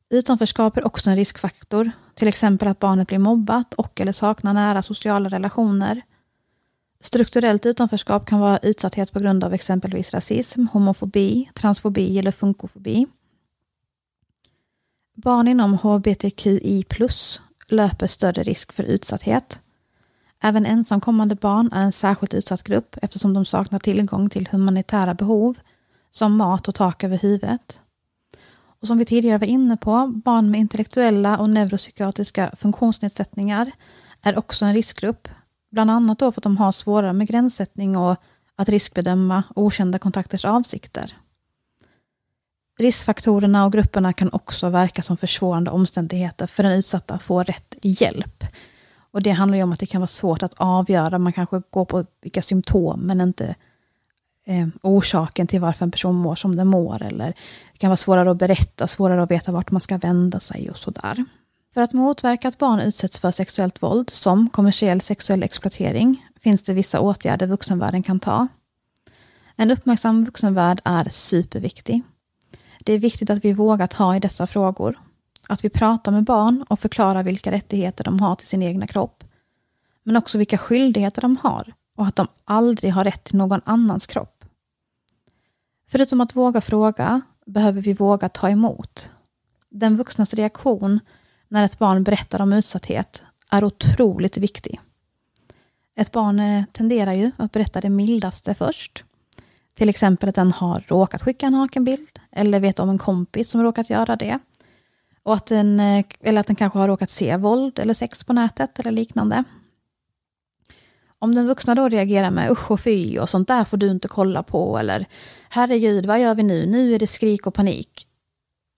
[0.10, 4.82] Utanförskap är också en riskfaktor, till exempel att barnet blir mobbat och eller saknar nära
[4.82, 6.02] sociala relationer.
[7.00, 13.08] Strukturellt utanförskap kan vara utsatthet på grund av exempelvis rasism, homofobi, transfobi eller funkofobi.
[15.16, 16.86] Barn inom hbtqi
[17.68, 19.60] löper större risk för utsatthet.
[20.42, 25.58] Även ensamkommande barn är en särskilt utsatt grupp eftersom de saknar tillgång till humanitära behov
[26.12, 27.80] som mat och tak över huvudet.
[28.82, 33.72] Och som vi tidigare var inne på, barn med intellektuella och neuropsykiatriska funktionsnedsättningar
[34.22, 35.28] är också en riskgrupp.
[35.72, 38.16] Bland annat då för att de har svårare med gränssättning och
[38.56, 41.18] att riskbedöma okända kontakters avsikter.
[42.80, 47.76] Riskfaktorerna och grupperna kan också verka som försvårande omständigheter för den utsatta att få rätt
[47.82, 48.44] hjälp.
[49.14, 51.20] Och Det handlar ju om att det kan vara svårt att avgöra.
[51.20, 53.56] Man kanske går på vilka symptom, men inte
[54.46, 57.04] eh, orsaken till varför en person mår som den mår.
[57.04, 57.28] Eller
[57.72, 60.78] det kan vara svårare att berätta, svårare att veta vart man ska vända sig och
[60.78, 61.26] sådär.
[61.74, 66.74] För att motverka att barn utsätts för sexuellt våld, som kommersiell sexuell exploatering, finns det
[66.74, 68.48] vissa åtgärder vuxenvärlden kan ta.
[69.56, 72.02] En uppmärksam vuxenvärld är superviktig.
[72.80, 75.00] Det är viktigt att vi vågar ta i dessa frågor.
[75.52, 79.24] Att vi pratar med barn och förklarar vilka rättigheter de har till sin egna kropp.
[80.04, 84.08] Men också vilka skyldigheter de har och att de aldrig har rätt till någon annans
[84.08, 84.46] kropp.
[85.88, 89.12] Förutom att våga fråga behöver vi våga ta emot.
[89.70, 91.00] Den vuxnas reaktion
[91.48, 94.80] när ett barn berättar om utsatthet är otroligt viktig.
[95.96, 99.04] Ett barn eh, tenderar ju att berätta det mildaste först.
[99.74, 103.64] Till exempel att den har råkat skicka en nakenbild eller vet om en kompis som
[103.64, 104.40] råkat göra det.
[105.24, 108.34] Och att den, eh, eller att den kanske har råkat se våld eller sex på
[108.34, 109.44] nätet eller liknande.
[111.20, 114.08] Om den vuxna då reagerar med usch och fy och sånt där får du inte
[114.08, 115.06] kolla på eller
[115.50, 116.66] herregud, vad gör vi nu?
[116.66, 118.08] Nu är det skrik och panik.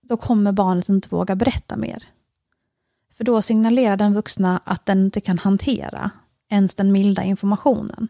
[0.02, 2.04] Då kommer barnet inte våga berätta mer.
[3.12, 6.10] För då signalerar den vuxna att den inte kan hantera
[6.50, 8.08] ens den milda informationen.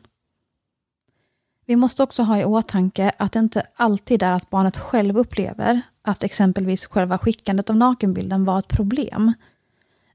[1.67, 5.83] Vi måste också ha i åtanke att det inte alltid är att barnet själv upplever
[6.05, 9.33] att exempelvis själva skickandet av nakenbilden var ett problem.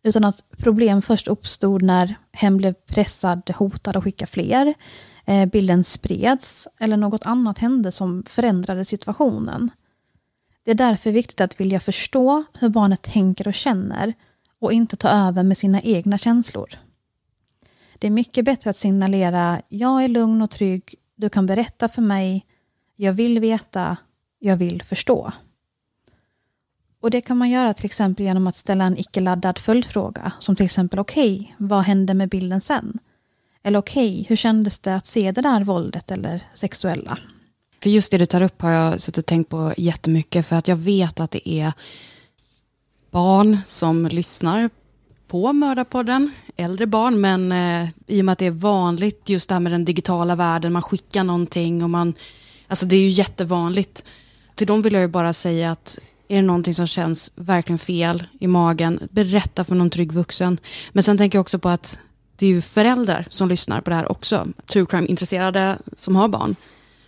[0.04, 4.74] Utan att problem först uppstod när hen blev pressad, hotad att skicka fler,
[5.26, 9.72] eh, bilden spreds eller något annat hände som förändrade situationen.
[10.64, 14.14] Det är därför viktigt att vilja förstå hur barnet tänker och känner
[14.60, 16.70] och inte ta över med sina egna känslor.
[18.00, 22.02] Det är mycket bättre att signalera jag är lugn och trygg, du kan berätta för
[22.02, 22.46] mig,
[22.96, 23.98] jag vill veta,
[24.40, 25.32] jag vill förstå.
[27.02, 30.66] Och Det kan man göra till exempel genom att ställa en icke-laddad följdfråga, som till
[30.66, 33.00] exempel okej, okay, vad hände med bilden sen?
[33.64, 37.18] Eller okej, okay, hur kändes det att se det där våldet eller sexuella?
[37.84, 40.68] För just det du tar upp har jag suttit och tänkt på jättemycket, för att
[40.68, 41.74] jag vet att det är
[43.12, 44.70] barn som lyssnar
[45.28, 49.56] på Mördarpodden, äldre barn, men eh, i och med att det är vanligt just det
[49.56, 52.14] här med den digitala världen, man skickar någonting och man,
[52.68, 54.06] alltså det är ju jättevanligt.
[54.56, 56.00] Till dem vill jag ju bara säga att
[56.30, 60.58] är det någonting som känns verkligen fel i magen, berätta för någon trygg vuxen.
[60.92, 62.00] Men sen tänker jag också på att
[62.36, 66.56] det är ju föräldrar som lyssnar på det här också, true crime-intresserade som har barn.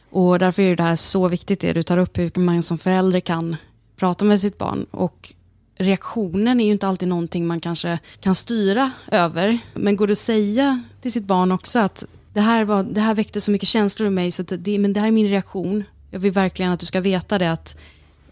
[0.09, 3.19] Och därför är det här så viktigt, det du tar upp, hur man som förälder
[3.19, 3.55] kan
[3.97, 5.33] prata med sitt barn och
[5.77, 9.59] reaktionen är ju inte alltid någonting man kanske kan styra över.
[9.73, 13.13] Men går det att säga till sitt barn också att det här, var, det här
[13.13, 15.83] väckte så mycket känslor i mig, så det, men det här är min reaktion.
[16.11, 17.77] Jag vill verkligen att du ska veta det, att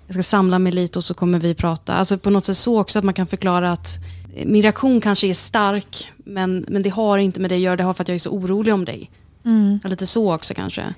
[0.10, 1.94] jag ska samla mig lite och så kommer vi prata.
[1.94, 4.00] Alltså på något sätt så också att man kan förklara att
[4.46, 7.84] min reaktion kanske är stark, men, men det har inte med det att göra, det
[7.84, 9.12] har för att jag är så orolig om dig.
[9.46, 9.80] Mm.
[9.84, 10.94] Lite så också kanske.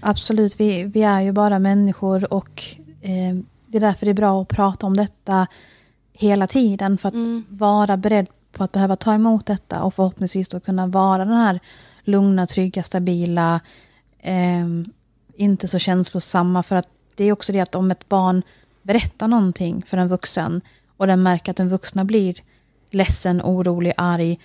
[0.00, 2.64] Absolut, vi, vi är ju bara människor och
[3.00, 3.34] eh,
[3.66, 5.46] det är därför det är bra att prata om detta
[6.12, 7.44] hela tiden för att mm.
[7.48, 11.60] vara beredd på att behöva ta emot detta och förhoppningsvis då kunna vara den här
[12.04, 13.60] lugna, trygga, stabila,
[14.18, 14.66] eh,
[15.36, 16.62] inte så känslosamma.
[16.62, 16.88] För att
[17.22, 18.42] det är också det att om ett barn
[18.82, 20.60] berättar någonting för en vuxen
[20.96, 22.36] och den märker att den vuxna blir
[22.90, 24.38] ledsen, orolig, arg,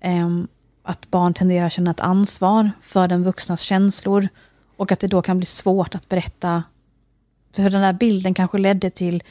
[0.00, 0.48] ehm,
[0.82, 4.28] att barn tenderar att känna ett ansvar för den vuxnas känslor
[4.76, 6.62] och att det då kan bli svårt att berätta.
[7.52, 9.22] För den där bilden kanske ledde till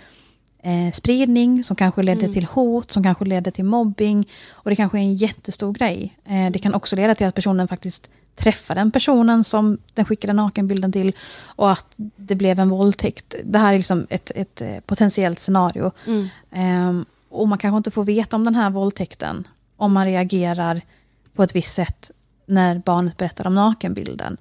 [0.63, 2.33] eh, spridning, som kanske ledde mm.
[2.33, 4.29] till hot, som kanske ledde till mobbing.
[4.51, 6.17] Och det kanske är en jättestor grej.
[6.25, 10.33] Eh, det kan också leda till att personen faktiskt träffar den personen som den skickade
[10.33, 11.13] nakenbilden till
[11.45, 11.85] och att
[12.15, 13.35] det blev en våldtäkt.
[13.43, 15.91] Det här är liksom ett, ett eh, potentiellt scenario.
[16.07, 16.27] Mm.
[16.51, 19.47] Eh, och man kanske inte får veta om den här våldtäkten
[19.77, 20.81] om man reagerar
[21.33, 22.11] på ett visst sätt
[22.45, 24.37] när barnet berättar om nakenbilden.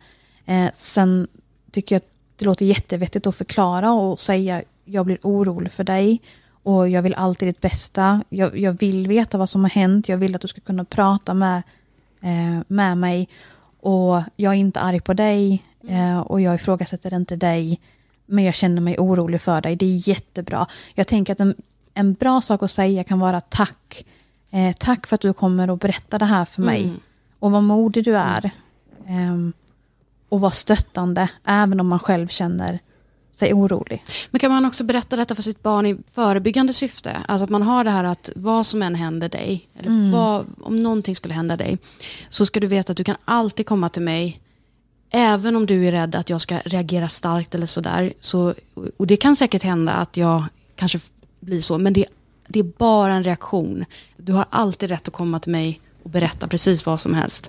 [0.47, 1.29] Eh, sen
[1.73, 4.63] tycker jag att det låter jättevettigt att förklara och säga
[4.93, 6.21] jag blir orolig för dig
[6.63, 8.25] och jag vill alltid ditt bästa.
[8.29, 10.09] Jag, jag vill veta vad som har hänt.
[10.09, 11.63] Jag vill att du ska kunna prata med,
[12.21, 13.29] eh, med mig.
[13.81, 17.81] Och jag är inte arg på dig eh, och jag ifrågasätter inte dig.
[18.27, 19.77] Men jag känner mig orolig för dig.
[19.77, 20.67] Det är jättebra.
[20.95, 21.55] Jag tänker att en,
[21.95, 24.07] en bra sak att säga kan vara tack.
[24.51, 26.83] Eh, tack för att du kommer och berättar det här för mig.
[26.83, 27.01] Mm.
[27.39, 28.51] Och vad modig du är.
[29.07, 29.53] Ehm,
[30.29, 32.79] och vara stöttande, även om man själv känner
[33.35, 34.05] sig orolig.
[34.31, 37.17] Men kan man också berätta detta för sitt barn i förebyggande syfte?
[37.29, 40.11] Alltså att man har det här att vad som än händer dig, eller Mm.
[40.13, 41.79] vad, om någonting skulle hända dig,
[42.31, 44.41] så ska du veta att du kan alltid komma till mig,
[45.11, 48.13] även om du är rädd att jag ska reagera starkt eller sådär.
[48.21, 48.55] Så,
[48.97, 50.45] och det kan säkert hända att jag
[50.77, 50.99] kanske
[51.41, 52.05] blir så, men det,
[52.49, 53.85] det är bara en reaktion.
[54.17, 57.49] Du har alltid rätt att komma till mig och berätta precis vad som helst.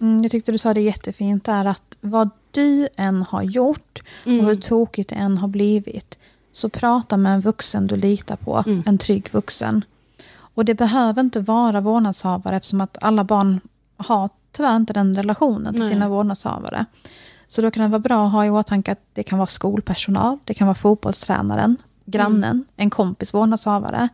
[0.00, 4.40] Mm, jag tyckte du sa det jättefint där att vad du än har gjort Mm.
[4.40, 6.18] och hur tokigt det än har blivit
[6.52, 8.82] så prata med en vuxen du litar på, Mm.
[8.86, 9.84] en trygg vuxen.
[10.36, 13.60] Och det behöver inte vara vårdnadshavare eftersom att alla barn
[13.96, 15.92] har tyvärr inte den relationen till Nej.
[15.92, 16.84] sina vårdnadshavare.
[17.48, 20.38] Så då kan det vara bra att ha i åtanke att det kan vara skolpersonal,
[20.44, 22.64] det kan vara fotbollstränaren, grannen, Mm.
[22.76, 24.08] en kompis vårdnadshavare.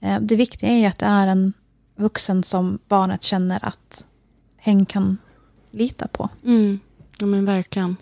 [0.00, 1.52] Eh, Det viktiga är att det är en
[1.96, 4.06] vuxen som barnet känner att
[4.66, 5.18] hen kan
[5.70, 6.28] lita på.
[6.44, 6.80] Mm.
[7.18, 7.96] Ja, men verkligen.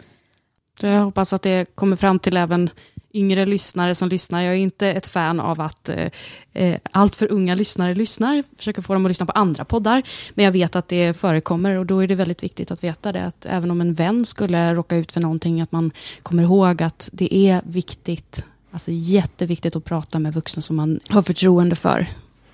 [0.80, 2.70] Jag hoppas att det kommer fram till även
[3.12, 4.42] yngre lyssnare som lyssnar.
[4.42, 6.10] Jag är inte ett fan av att eh,
[6.52, 8.42] eh, allt för unga lyssnare lyssnar.
[8.56, 10.02] Försöker få dem att lyssna på andra poddar.
[10.34, 13.24] Men jag vet att det förekommer och då är det väldigt viktigt att veta det.
[13.24, 15.90] Att även om en vän skulle råka ut för någonting, att man
[16.22, 21.22] kommer ihåg att det är viktigt, alltså jätteviktigt att prata med vuxna som man har
[21.22, 22.06] förtroende för.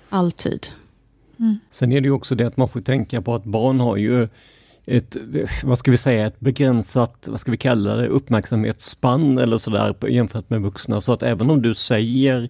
[0.09, 0.67] Alltid.
[1.69, 4.27] Sen är det ju också det att man får tänka på att barn har ju
[4.85, 5.17] ett,
[5.63, 10.49] vad ska vi säga, ett begränsat, vad ska vi kalla det, uppmärksamhetsspann eller sådär jämfört
[10.49, 11.01] med vuxna.
[11.01, 12.49] Så att även om du säger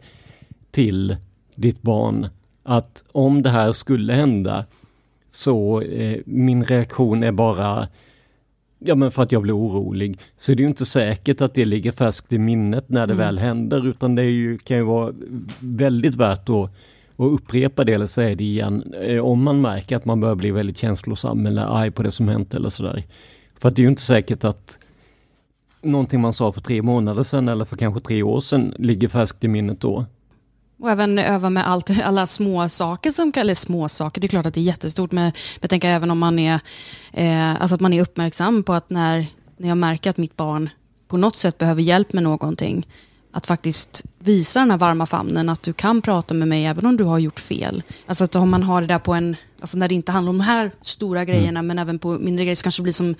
[0.72, 1.18] till
[1.56, 2.28] ditt barn
[2.64, 4.66] att om det här skulle hända
[5.32, 7.88] så eh, min reaktion är bara
[8.84, 10.20] Ja men för att jag blir orolig.
[10.38, 13.26] Så är det ju inte säkert att det ligger färskt i minnet när det Mm.
[13.26, 15.14] väl händer utan det ju, kan ju vara
[15.60, 16.76] väldigt värt att,
[17.22, 18.94] och upprepa det eller säga det igen.
[19.02, 22.28] Eh, om man märker att man börjar bli väldigt känslosam eller arg på det som
[22.28, 23.04] hänt eller sådär.
[23.60, 24.80] För att det är ju inte säkert att
[25.82, 29.44] någonting man sa för tre månader sedan eller för kanske tre år sedan ligger färskt
[29.44, 30.06] i minnet då.
[30.80, 34.46] Och även öva med allt, alla små saker som eller små saker, det är klart
[34.46, 36.60] att det är jättestort, men jag tänker även om man är,
[37.14, 39.26] eh, alltså att man är uppmärksam på att när,
[39.58, 40.70] när jag märker att mitt barn
[41.08, 42.88] på något sätt behöver hjälp med någonting,
[43.32, 46.98] att faktiskt visa den här varma famnen, att du kan prata med mig även om
[46.98, 47.84] du har gjort fel.
[48.06, 50.38] Alltså att om man har det där på en, alltså när det inte handlar om
[50.38, 53.16] de här stora grejerna, men även på mindre grejer, så kanske det blir som,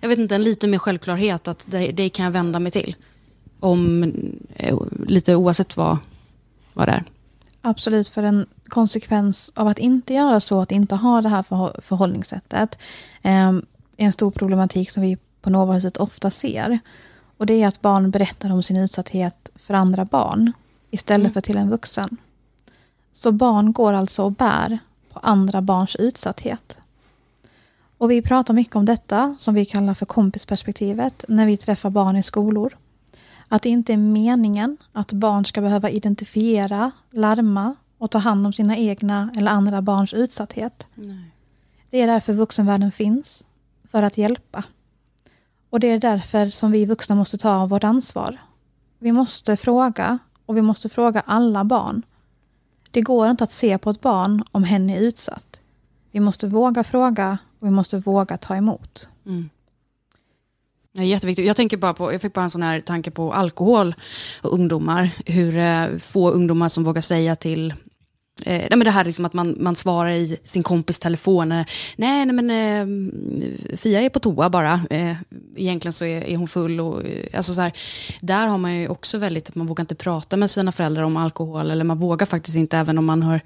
[0.00, 2.96] jag vet inte, en lite mer självklarhet att det, det kan jag vända mig till.
[3.60, 4.04] Om,
[4.54, 5.98] eh, lite oavsett vad,
[6.72, 7.04] vad det är.
[7.62, 11.80] Absolut, för en konsekvens av att inte göra så, att inte ha det här förhå-
[11.80, 12.78] förhållningssättet,
[13.22, 13.62] eh, är
[13.96, 16.78] en stor problematik som vi på Novahuset ofta ser.
[17.40, 20.52] Och det är att barn berättar om sin utsatthet för andra barn
[20.90, 21.32] istället Mm.
[21.32, 22.16] för till en vuxen.
[23.12, 24.78] Så barn går alltså och bär
[25.12, 26.78] på andra barns utsatthet.
[27.98, 32.16] Och vi pratar mycket om detta, som vi kallar för kompisperspektivet, när vi träffar barn
[32.16, 32.76] i skolor.
[33.48, 38.52] Att det inte är meningen att barn ska behöva identifiera, larma och ta hand om
[38.52, 40.88] sina egna eller andra barns utsatthet.
[40.94, 41.30] Nej.
[41.90, 43.46] Det är därför vuxenvärlden finns,
[43.84, 44.64] för att hjälpa.
[45.70, 48.36] Och det är därför som vi vuxna måste ta vårt ansvar.
[48.98, 52.02] Vi måste fråga, och vi måste fråga alla barn.
[52.90, 55.60] Det går inte att se på ett barn om hen är utsatt.
[56.10, 59.08] Vi måste våga fråga och vi måste våga ta emot.
[59.26, 59.50] Mm.
[60.92, 61.46] Jätteviktigt.
[61.46, 63.94] Jag, tänker bara på, jag fick bara en sån här tanke på alkohol
[64.42, 65.10] och ungdomar.
[65.26, 67.74] Hur eh, få ungdomar som vågar säga till
[68.46, 71.52] Eh, nej men det här liksom att man, man svarar i sin kompis telefon.
[71.52, 71.64] Eh,
[71.96, 74.80] nej, nej men eh, Fia är på toa bara.
[74.90, 75.16] Eh,
[75.56, 76.80] egentligen så är, är hon full.
[76.80, 77.72] Och, eh, alltså så här,
[78.20, 81.16] där har man ju också väldigt att man vågar inte prata med sina föräldrar om
[81.16, 81.70] alkohol.
[81.70, 83.40] Eller man vågar faktiskt inte, även om man har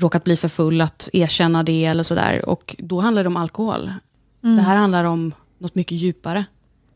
[0.00, 2.48] råkat bli för full, att erkänna det eller sådär.
[2.48, 3.92] Och då handlar det om alkohol.
[4.44, 4.56] Mm.
[4.56, 6.44] Det här handlar om något mycket djupare.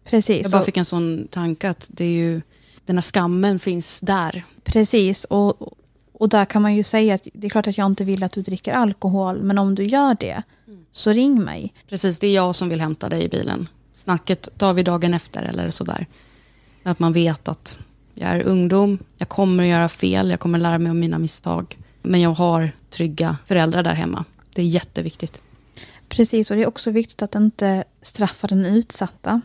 [0.05, 0.43] Precis.
[0.43, 2.41] Jag bara fick en sån tanke att det är ju,
[2.87, 4.45] den här skammen finns där.
[4.65, 5.80] Precis, och,
[6.21, 8.33] och där kan man ju säga att det är klart att jag inte vill att
[8.33, 10.43] du dricker alkohol, men om du gör det,
[10.93, 11.73] så ring mig.
[11.89, 13.69] Precis, det är jag som vill hämta dig i bilen.
[13.93, 16.07] Snacket tar vi dagen efter eller sådär.
[16.83, 17.79] Att man vet att
[18.15, 21.79] jag är ungdom, jag kommer att göra fel, jag kommer lära mig om mina misstag.
[22.03, 24.25] Men jag har trygga föräldrar där hemma.
[24.55, 25.43] Det är jätteviktigt.
[26.09, 29.41] Precis, och det är också viktigt att inte straffa den utsatta.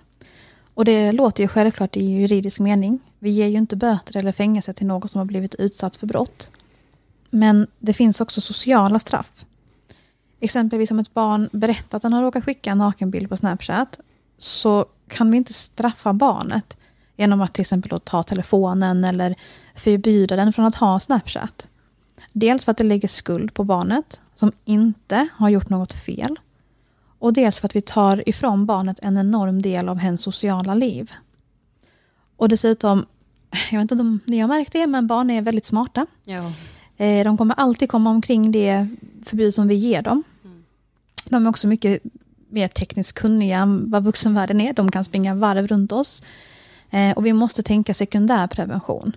[0.73, 2.99] Och det låter ju självklart i juridisk mening.
[3.19, 6.49] Vi ger ju inte böter eller fängelse till någon som har blivit utsatt för brott.
[7.29, 9.45] Men det finns också sociala straff.
[10.39, 13.99] Exempelvis om ett barn berättar att den har råkat skicka en nakenbild på Snapchat
[14.37, 16.77] så kan vi inte straffa barnet
[17.17, 19.35] genom att till exempel ta telefonen eller
[19.75, 21.67] förbjuda den från att ha Snapchat.
[22.33, 26.39] Dels för att det lägger skuld på barnet som inte har gjort något fel.
[27.19, 31.11] Och dels för att vi tar ifrån barnet en enorm del av hens sociala liv.
[32.37, 33.05] Och dessutom,
[33.71, 36.05] jag vet inte om ni har märkt det, men barn är väldigt smarta.
[36.23, 36.51] Ja.
[36.97, 38.87] Eh, De kommer alltid komma omkring det
[39.23, 40.23] förbud som vi ger dem.
[41.29, 42.01] De är också mycket
[42.49, 44.73] mer tekniskt kunniga än vad vuxenvärlden är.
[44.73, 46.21] De kan springa varv runt oss.
[46.89, 49.15] Eh, Och vi måste tänka sekundärprevention.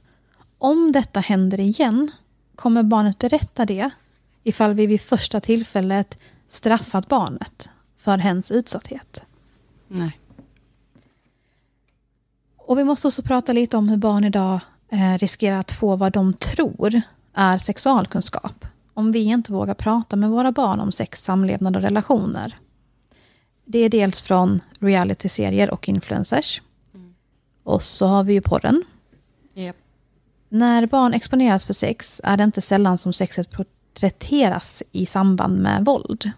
[0.58, 2.10] Om detta händer igen,
[2.56, 3.90] kommer barnet berätta det
[4.42, 7.68] ifall vi vid första tillfället straffat barnet
[7.98, 9.24] för hens utsatthet?
[9.88, 10.18] Nej.
[12.56, 16.12] Och vi måste också prata lite om hur barn idag eh, riskerar att få vad
[16.12, 17.00] de tror
[17.34, 18.66] är sexualkunskap.
[18.94, 22.56] Om vi inte vågar prata med våra barn om sex, samlevnad och relationer.
[23.64, 26.62] Det är dels från realityserier och influencers.
[27.62, 28.84] Och så har vi ju porren.
[29.54, 29.76] Japp.
[30.48, 35.84] När barn exponeras för sex är det inte sällan som sexet porträtteras i samband med
[35.84, 36.30] våld.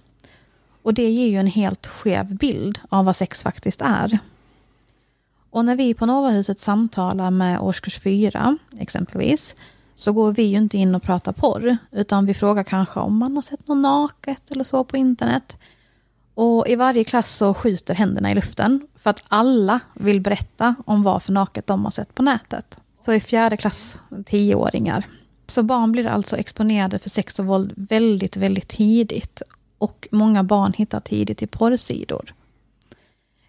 [0.82, 4.18] Och det ger ju en helt skev bild av vad sex faktiskt är.
[5.50, 9.56] Och när vi på Novahuset samtalar med årskurs 4, exempelvis,
[10.00, 13.34] så går vi ju inte in och pratar porr, utan vi frågar kanske om man
[13.34, 15.58] har sett något naket eller så på internet.
[16.34, 21.02] Och i varje klass så skjuter händerna i luften, för att alla vill berätta om
[21.02, 22.78] vad för naket de har sett på nätet.
[23.00, 25.04] Så i fjärde klass, tioåringar.
[25.46, 29.42] Så barn blir alltså exponerade för sex och våld väldigt, väldigt tidigt.
[29.78, 32.34] Och många barn hittar tidigt till porrsidor.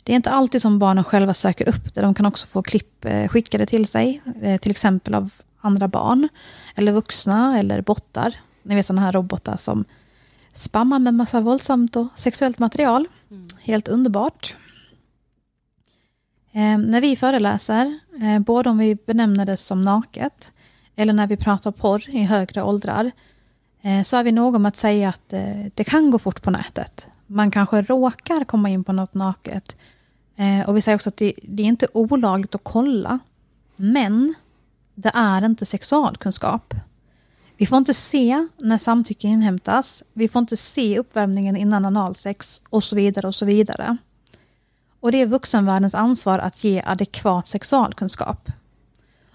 [0.03, 2.01] Det är inte alltid som barnen själva söker upp det.
[2.01, 5.29] De kan också få klipp eh, skickade till sig, eh, till exempel av
[5.61, 6.29] andra barn,
[6.75, 8.35] eller vuxna, eller bottar.
[8.63, 9.85] Ni vet sådana här robotar som
[10.53, 13.07] spammar med massa våldsamt och sexuellt material.
[13.59, 14.55] Helt underbart.
[16.51, 20.51] Eh, när vi föreläser, eh, både om vi benämner det som naket,
[20.95, 23.11] eller när vi pratar porr i högre åldrar,
[23.81, 26.51] eh, så är vi någon med att säga att eh, det kan gå fort på
[26.51, 27.07] nätet.
[27.27, 29.77] Man kanske råkar komma in på något naket.
[30.35, 33.19] Eh, och vi säger också att det, det är inte olagligt att kolla,
[33.75, 34.33] men
[35.01, 36.73] det är inte sexualkunskap.
[37.57, 42.83] Vi får inte se när samtycke inhämtas, vi får inte se uppvärmningen innan analsex och
[42.83, 43.97] så vidare och så vidare.
[44.99, 48.49] Och det är vuxenvärldens ansvar att ge adekvat sexualkunskap.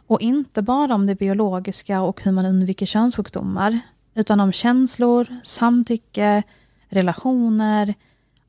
[0.06, 3.80] Och inte bara om det biologiska och hur man undviker könssjukdomar,
[4.14, 6.42] utan om känslor, samtycke,
[6.88, 7.94] relationer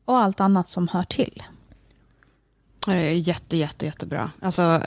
[0.05, 1.43] och allt annat som hör till.
[3.13, 4.31] Jätte, jätte, jättebra.
[4.41, 4.81] Alltså,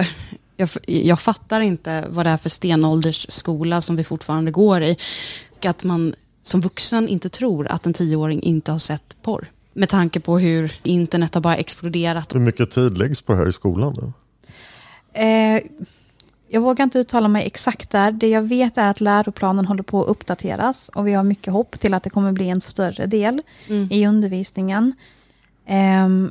[0.61, 4.97] jag, jag fattar inte vad det är för stenåldersskola som vi fortfarande går i.
[5.51, 9.47] Och att man som vuxen inte tror att en tioåring inte har sett porr.
[9.73, 12.35] Med tanke på hur internet har bara exploderat.
[12.35, 13.95] Hur mycket tid läggs på det här i skolan?
[13.95, 14.13] Då?
[15.21, 15.61] Eh,
[16.49, 18.13] jag vågar inte uttala mig exakt där.
[18.13, 21.81] Det jag vet är att läroplanen håller på att uppdateras och vi har mycket hopp
[21.81, 23.89] till att det kommer bli en större del Mm.
[23.91, 24.93] i undervisningen.
[25.67, 26.31] Ehm,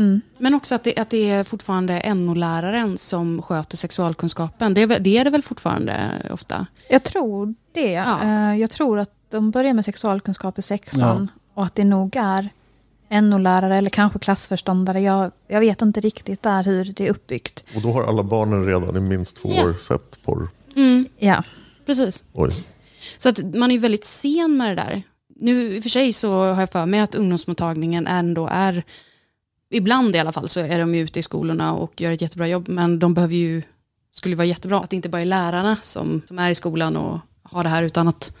[0.00, 0.20] mm.
[0.38, 4.74] Men också att det, att det är fortfarande NO-läraren som sköter sexualkunskapen.
[4.74, 5.96] Det är, det är det väl fortfarande
[6.30, 6.66] ofta?
[6.90, 7.94] Jag tror det.
[7.94, 11.30] Eh, Jag tror att de börjar med sexualkunskap i sexan.
[11.54, 12.48] Och att det nog är
[13.20, 15.00] NO-lärare eller kanske klassförståndare.
[15.00, 17.64] Jag, jag vet inte riktigt där hur det är uppbyggt.
[17.76, 19.64] Och då har alla barnen redan i minst två Ja.
[19.68, 20.48] år sett porr.
[20.76, 21.06] Mm.
[21.18, 21.42] Ja.
[21.86, 22.24] Precis.
[22.32, 22.64] Oj.
[23.18, 25.02] Så att man är ju väldigt sen med det där.
[25.36, 28.82] Nu i och för sig så har jag för mig att ungdomsmottagningen ändå är,
[29.70, 32.48] ibland i alla fall så är de ju ute i skolorna och gör ett jättebra
[32.48, 33.62] jobb, men de behöver ju,
[34.12, 37.18] skulle vara jättebra att det inte bara är lärarna som, som är i skolan och
[37.42, 38.36] har det här, utan att,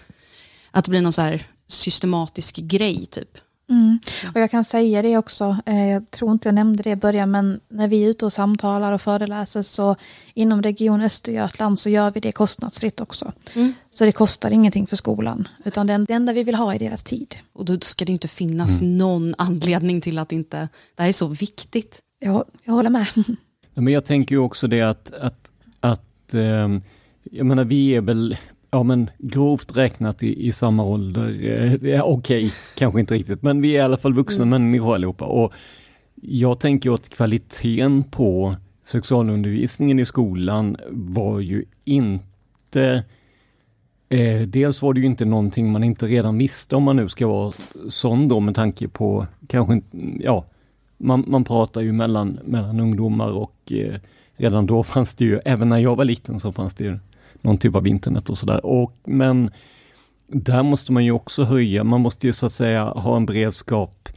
[0.70, 3.38] att det blir någon så här systematisk grej typ.
[3.70, 3.98] Mm.
[4.34, 7.30] Och jag kan säga det också, eh, jag tror inte jag nämnde det i början,
[7.30, 9.96] men när vi är ute och samtalar och föreläser så
[10.34, 13.32] inom Region Östergötland så gör vi det kostnadsfritt också.
[13.54, 13.72] Mm.
[13.90, 17.02] Så det kostar ingenting för skolan, utan det det enda vi vill ha är deras
[17.02, 17.36] tid.
[17.52, 21.28] Och då ska det inte finnas någon anledning till att inte, det här är så
[21.28, 21.98] viktigt.
[22.18, 23.06] Ja, jag håller med.
[23.74, 26.82] Men jag tänker ju också det att, att, att ehm,
[27.22, 28.36] jag menar vi är väl,
[28.70, 33.76] ja men grovt räknat i, i samma ålder, eh, okej, kanske inte riktigt, men vi
[33.76, 35.24] är i alla fall vuxna människor allihopa.
[35.24, 35.52] Och
[36.22, 43.04] jag tänker att kvaliteten på sexualundervisningen i skolan var ju inte
[44.12, 47.26] Eh, dels var det ju inte någonting man inte redan visste om man nu ska
[47.26, 47.52] vara
[47.88, 50.44] sån då med tanke på kanske inte, ja,
[50.98, 53.94] man, man pratar ju mellan, mellan ungdomar och eh,
[54.36, 56.98] redan då fanns det ju, även när jag var liten så fanns det ju
[57.40, 58.66] någon typ av internet och sådär.
[58.66, 59.50] Och, men
[60.26, 64.08] där måste man ju också höja, man måste ju så att säga ha en beredskap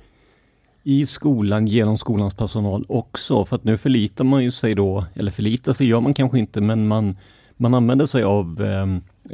[0.83, 5.31] i skolan genom skolans personal också, för att nu förlitar man ju sig då, eller
[5.31, 7.17] förlitar sig gör man kanske inte, men man,
[7.57, 8.87] man använder sig av eh,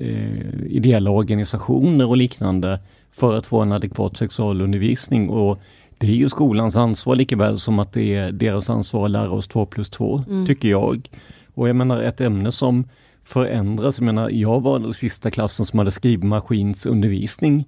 [0.06, 2.80] eh, ideella organisationer och liknande
[3.12, 5.30] för att få en adekvat sexualundervisning.
[5.30, 5.60] Och
[5.98, 9.32] det är ju skolans ansvar lika väl som att det är deras ansvar att lära
[9.32, 10.46] oss 2 plus 2, Mm.
[10.46, 11.10] tycker jag.
[11.54, 12.86] Och jag menar ett ämne som
[13.30, 17.66] förändras, jag menar jag var den sista klassen som hade skrivmaskinsundervisning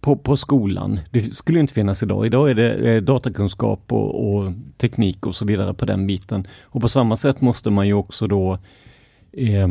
[0.00, 1.00] på, på skolan.
[1.10, 2.26] Det skulle inte finnas idag.
[2.26, 6.46] Idag är det eh, datakunskap och, och teknik och så vidare på den biten.
[6.62, 8.58] Och på samma sätt måste man ju också då
[9.32, 9.68] eh,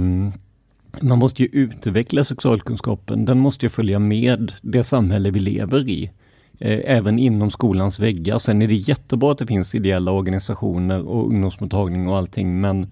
[1.02, 3.26] man måste ju utveckla sexualkunskapen.
[3.26, 6.12] Den måste ju följa med det samhälle vi lever i.
[6.60, 8.40] Eh, även inom skolans väggar.
[8.40, 12.92] Sen är det jättebra att det finns ideella organisationer och ungdomsmottagning och allting men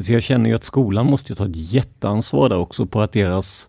[0.00, 3.68] så jag känner ju att skolan måste ta ett jätteansvar där också på att deras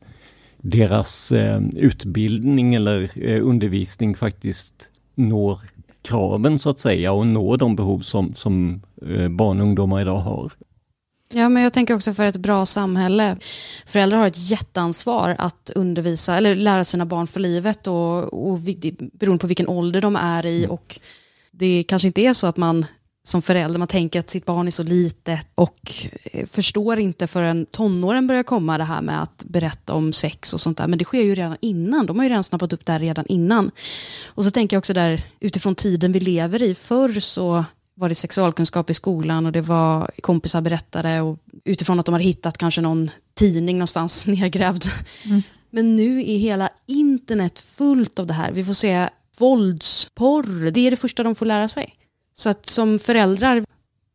[0.61, 4.74] deras eh, utbildning eller eh, undervisning faktiskt
[5.15, 5.59] når
[6.01, 10.19] kraven så att säga och når de behov som, som eh, barn och ungdomar idag
[10.19, 10.51] har.
[11.34, 13.38] Ja, men jag tänker också för ett bra samhälle.
[13.86, 18.59] Föräldrar har ett jätteansvar att undervisa eller lära sina barn för livet och, och
[19.13, 20.67] beroende på vilken ålder de är i.
[20.69, 20.99] Och
[21.51, 22.86] det kanske inte är så att man
[23.24, 25.91] som förälder man tänker att sitt barn är så litet och
[26.24, 30.61] eh, förstår inte förrän tonåren börjar komma det här med att berätta om sex och
[30.61, 30.88] sånt där.
[30.88, 32.05] Men det sker ju redan innan.
[32.05, 33.72] De har ju redan snappat upp det här redan innan.
[34.26, 36.76] Och så tänker jag också där utifrån tiden vi lever i.
[36.76, 37.65] Förr så
[37.95, 42.26] var det sexualkunskap i skolan och det var kompisar berättade och utifrån att de hade
[42.26, 44.84] hittat kanske någon tidning någonstans nergrävd.
[45.69, 48.51] Men nu är hela internet fullt av det här.
[48.51, 49.09] Vi får se
[49.39, 51.97] våldsporr, det är det första de får lära sig.
[52.34, 53.65] Så att som föräldrar,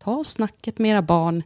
[0.04, 1.42] ta snacket med era barn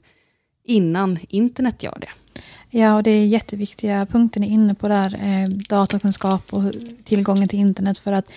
[0.65, 2.43] innan internet gör det.
[2.70, 5.15] Ja, och det är jätteviktiga punkter ni är inne på där.
[5.23, 6.62] Eh, datakunskap och
[7.05, 7.99] tillgången till internet.
[7.99, 8.31] För att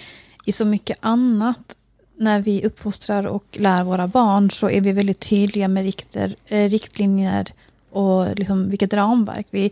[0.46, 1.76] i så mycket annat,
[2.18, 6.70] när vi uppfostrar och lär våra barn, så är vi väldigt tydliga med rikter, eh,
[6.70, 7.54] riktlinjer
[7.90, 9.48] och liksom vilket ramverk.
[9.50, 9.72] Vi,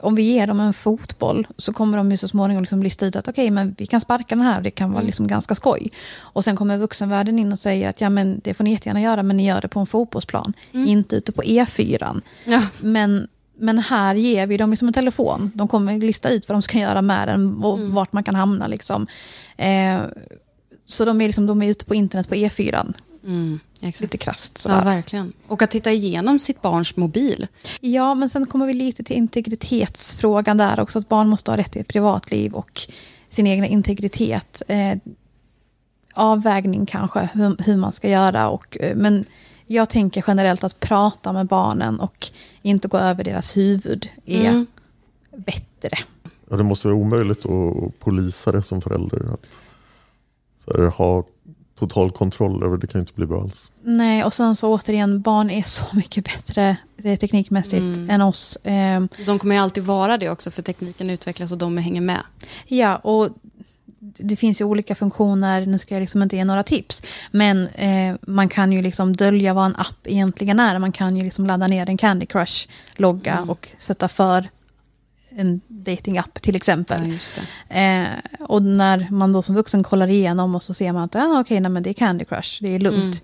[0.00, 3.16] om vi ger dem en fotboll så kommer de ju så småningom liksom lista ut
[3.16, 5.06] att okej, men vi kan sparka den här och det kan vara Mm.
[5.06, 5.90] liksom ganska skoj.
[6.20, 9.22] Och sen kommer vuxenvärlden in och säger att ja, men det får ni jättegärna göra,
[9.22, 12.20] men ni gör det på en fotbollsplan, inte ute på E4.
[12.80, 13.28] Men,
[13.58, 15.50] men här ger vi dem liksom en telefon.
[15.54, 18.66] De kommer lista ut vad de ska göra med den och vart man kan hamna.
[18.66, 19.06] Liksom.
[19.56, 20.00] Eh,
[20.86, 22.94] så de är, liksom, de är ute på internet på E4.
[23.26, 24.00] Mm, exakt.
[24.00, 24.52] Lite krasst.
[24.54, 24.84] Ja, Sådär.
[24.84, 25.32] verkligen.
[25.46, 27.46] Och att titta igenom sitt barns mobil.
[27.80, 30.98] Ja, men sen kommer vi lite till integritetsfrågan där också.
[30.98, 32.80] Att barn måste ha rätt till ett privatliv och
[33.30, 34.62] sin egna integritet.
[34.68, 34.98] Eh,
[36.14, 38.48] avvägning kanske, hur, hur man ska göra.
[38.48, 39.24] Och, eh, men
[39.66, 42.28] jag tänker generellt att prata med barnen och
[42.62, 44.66] inte gå över deras huvud är Mm.
[45.36, 45.98] bättre.
[46.50, 49.32] Ja, det måste vara omöjligt att polisa det som förälder.
[49.32, 49.46] Att
[50.64, 51.24] så här, ha
[51.78, 53.70] total kontroll över det kan inte bli bra alls.
[53.82, 58.10] Nej, och sen så återigen, barn är så mycket bättre eh, teknikmässigt Mm.
[58.10, 58.58] än oss.
[58.64, 62.20] Ehm, De kommer ju alltid vara det också för tekniken utvecklas och de hänger med.
[62.66, 63.28] Ja, och
[63.98, 68.14] det finns ju olika funktioner, nu ska jag liksom inte ge några tips, men eh,
[68.22, 70.78] man kan ju liksom dölja vad en app egentligen är.
[70.78, 73.50] Man kan ju liksom ladda ner en Candy Crush-logga Mm.
[73.50, 74.48] och sätta för
[75.36, 77.18] en datingapp till exempel.
[77.68, 77.76] Ja.
[77.76, 78.08] Eh,
[78.40, 81.60] och när man då som vuxen kollar igenom och så ser man att ah, okej,
[81.60, 83.22] nej, men det är Candy Crush, det är lugnt.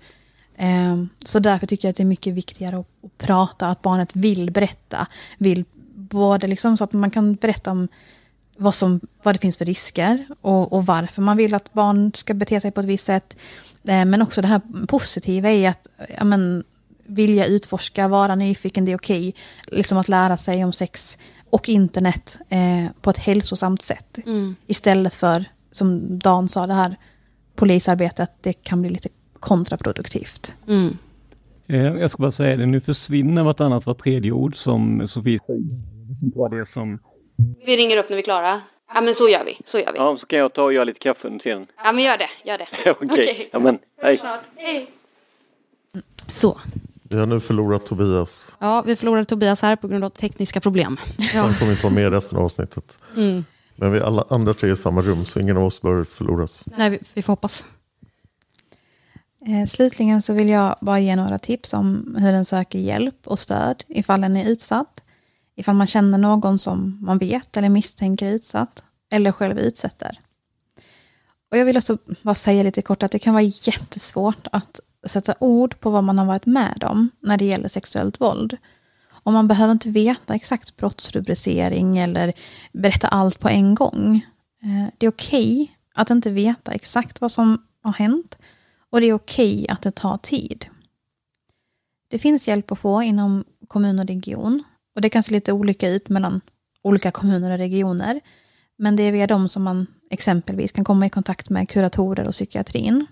[0.57, 4.15] Eh, så därför tycker jag att det är mycket viktigare att, att prata, att barnet
[4.15, 5.07] vill berätta.
[5.37, 5.65] Vill
[5.95, 7.87] både liksom så att man kan berätta om
[8.57, 12.33] vad, som, vad det finns för risker och, och varför man vill att barn ska
[12.33, 13.37] bete sig på ett visst sätt.
[13.87, 15.87] Eh, men också det här positiva i att
[16.17, 16.63] ja, men,
[17.05, 19.35] vilja utforska, vara nyfiken, det är okej.
[19.67, 21.17] Liksom att lära sig om sex
[21.53, 24.17] och internet eh, på ett hälsosamt sätt.
[24.25, 24.55] Mm.
[24.67, 26.95] Istället för, som Dan sa, det här
[27.55, 29.09] polisarbetet, det kan bli lite
[29.39, 30.53] kontraproduktivt.
[30.67, 30.97] Mm.
[31.67, 35.61] Eh, Jag ska bara säga det, nu försvinner vartannat var tredje ord som Sofie säger.
[36.35, 36.99] Vad det som...
[37.65, 38.61] Vi ringer upp när vi är klara.
[38.93, 39.57] Ja, men så gör vi.
[39.65, 39.97] Så gör vi.
[39.97, 41.67] Ja, så kan jag ta och göra lite kaffe under tiden.
[41.83, 42.29] Ja, men gör det.
[42.45, 42.91] Gör det.
[43.01, 44.21] Okej, ja men hej.
[44.55, 44.91] Hej.
[46.29, 46.57] Så.
[47.13, 48.57] Vi har nu förlorat Tobias.
[48.59, 50.97] Ja, vi förlorade Tobias här på grund av tekniska problem.
[51.17, 51.41] Ja.
[51.41, 52.99] Han kommer inte vara med resten av avsnittet.
[53.17, 53.45] Mm.
[53.75, 56.63] Men vi alla andra tre är i samma rum, så ingen av oss bör förloras.
[56.77, 57.65] Nej, vi, vi får hoppas.
[59.47, 63.39] Eh, slutligen så vill jag bara ge några tips om hur den söker hjälp och
[63.39, 65.03] stöd ifall den är utsatt.
[65.55, 70.19] Ifall man känner någon som man vet eller misstänker är utsatt eller själv utsätter.
[71.51, 75.35] Och jag vill också bara säga lite kort att det kan vara jättesvårt att sätta
[75.39, 78.57] ord på vad man har varit med om när det gäller sexuellt våld.
[79.09, 82.33] Och man behöver inte veta exakt brottsrubricering eller
[82.73, 84.25] berätta allt på en gång.
[84.63, 88.37] Eh, det är okej att inte veta exakt vad som har hänt
[88.89, 90.65] och det är okej att det tar tid.
[92.07, 94.63] Det finns hjälp att få inom kommun och region
[94.95, 96.41] och det kan se lite olika ut mellan
[96.81, 98.21] olika kommuner och regioner.
[98.77, 102.33] Men det är via dem som man exempelvis kan komma i kontakt med kuratorer och
[102.33, 103.05] psykiatrin.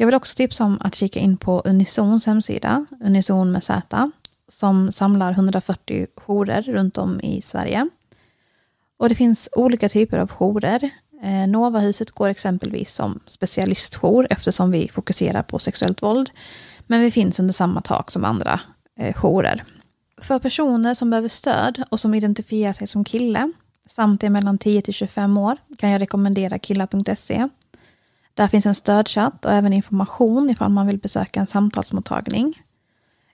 [0.00, 4.10] Jag vill också tipsa om att kika in på Unisons hemsida, Unison med Z,
[4.48, 7.88] som samlar 140 jourer runt om i Sverige.
[8.96, 10.90] Och det finns olika typer av jourer.
[11.22, 16.30] Eh, Novahuset går exempelvis som specialistjour eftersom vi fokuserar på sexuellt våld.
[16.86, 18.60] Men vi finns under samma tak som andra
[18.98, 19.64] eh, jourer.
[20.22, 23.52] För personer som behöver stöd och som identifierar sig som kille
[23.86, 27.48] samt är mellan 10 till 25 år kan jag rekommendera killar.se.
[28.38, 32.62] Där finns en stödchatt och även information ifall man vill besöka en samtalsmottagning.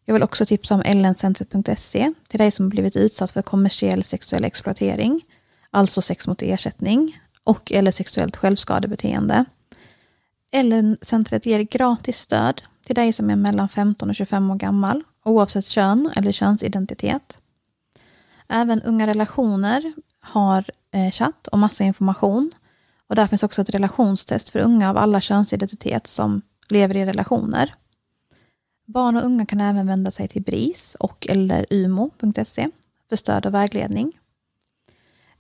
[0.04, 5.20] Jag vill också tipsa om ellencentret.se till dig som blivit utsatt för kommersiell sexuell exploatering,
[5.70, 9.44] alltså sex mot ersättning, och eller sexuellt självskadebeteende.
[10.52, 15.66] Ellencentret ger gratis stöd till dig som är mellan 15 och 25 år gammal, oavsett
[15.66, 17.38] kön eller könsidentitet.
[18.48, 22.52] Även Unga Relationer har eh, chatt och massa information.
[23.08, 27.74] Och där finns också ett relationstest för unga av alla könsidentitet som lever i relationer.
[28.86, 32.68] Barn och unga kan även vända sig till BRIS och eller umo.se
[33.08, 34.12] för stöd och vägledning.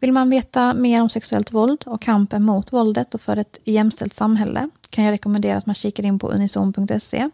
[0.00, 4.14] Vill man veta mer om sexuellt våld och kampen mot våldet och för ett jämställt
[4.14, 7.30] samhälle kan jag rekommendera att man kikar in på unison.se,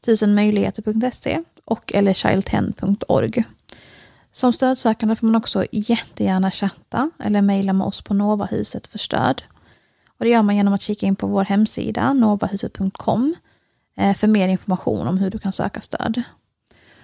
[0.00, 3.44] tusenmöjligheter.se och eller childhen.org.
[4.32, 9.42] Som stödsökande får man också jättegärna chatta eller mejla med oss på Novahuset för stöd.
[10.22, 13.34] Och det gör man genom att kika in på vår hemsida novahuset.com
[13.96, 16.22] eh, för mer information om hur du kan söka stöd.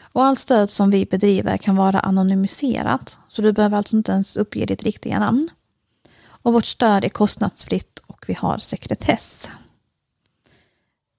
[0.01, 4.37] Och allt stöd som vi bedriver kan vara anonymiserat, så du behöver alltså inte ens
[4.37, 5.49] uppge ditt riktiga namn.
[6.27, 9.51] Och vårt stöd är kostnadsfritt och vi har sekretess.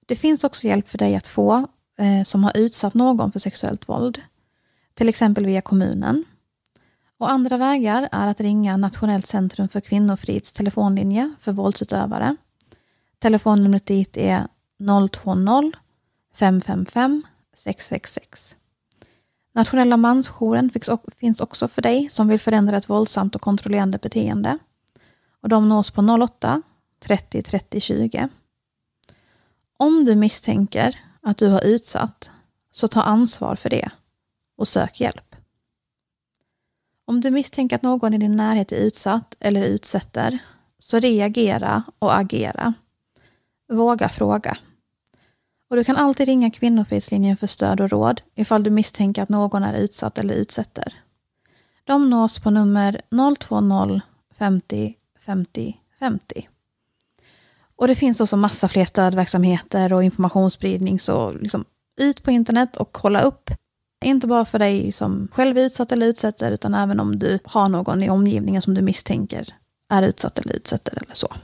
[0.06, 1.66] Det finns också hjälp för dig att få
[1.98, 4.20] eh, som har utsatt någon för sexuellt våld,
[4.94, 6.24] till exempel via kommunen.
[7.20, 12.36] Och andra vägar är att ringa Nationellt centrum för kvinnofrids telefonlinje för våldsutövare.
[13.18, 14.48] Telefonnumret dit är
[14.78, 15.72] 020
[16.34, 17.22] 555
[17.56, 18.56] 666.
[19.52, 20.70] Nationella mansjouren
[21.16, 24.58] finns också för dig som vill förändra ett våldsamt och kontrollerande beteende.
[25.40, 26.62] Och de nås på 08
[27.00, 28.28] 30 30 20.
[29.76, 32.30] Om du misstänker att du har utsatt,
[32.72, 33.90] så ta ansvar för det
[34.56, 35.29] och sök hjälp.
[37.10, 40.38] Om du misstänker att någon i din närhet är utsatt eller utsätter,
[40.78, 42.74] så reagera och agera.
[43.72, 44.58] Våga fråga.
[45.70, 49.62] Och du kan alltid ringa Kvinnofridslinjen för stöd och råd ifall du misstänker att någon
[49.62, 50.94] är utsatt eller utsätter.
[51.84, 54.00] De nås på nummer 020
[54.38, 56.48] 50 50 50.
[57.76, 61.64] Och det finns också massa fler stödverksamheter och informationsspridning, så liksom
[62.00, 63.50] ut på internet och kolla upp.
[64.04, 67.68] Inte bara för dig som själv är utsatt eller utsätter, utan även om du har
[67.68, 69.54] någon i omgivningen som du misstänker
[69.88, 71.34] är utsatt eller utsätter eller så.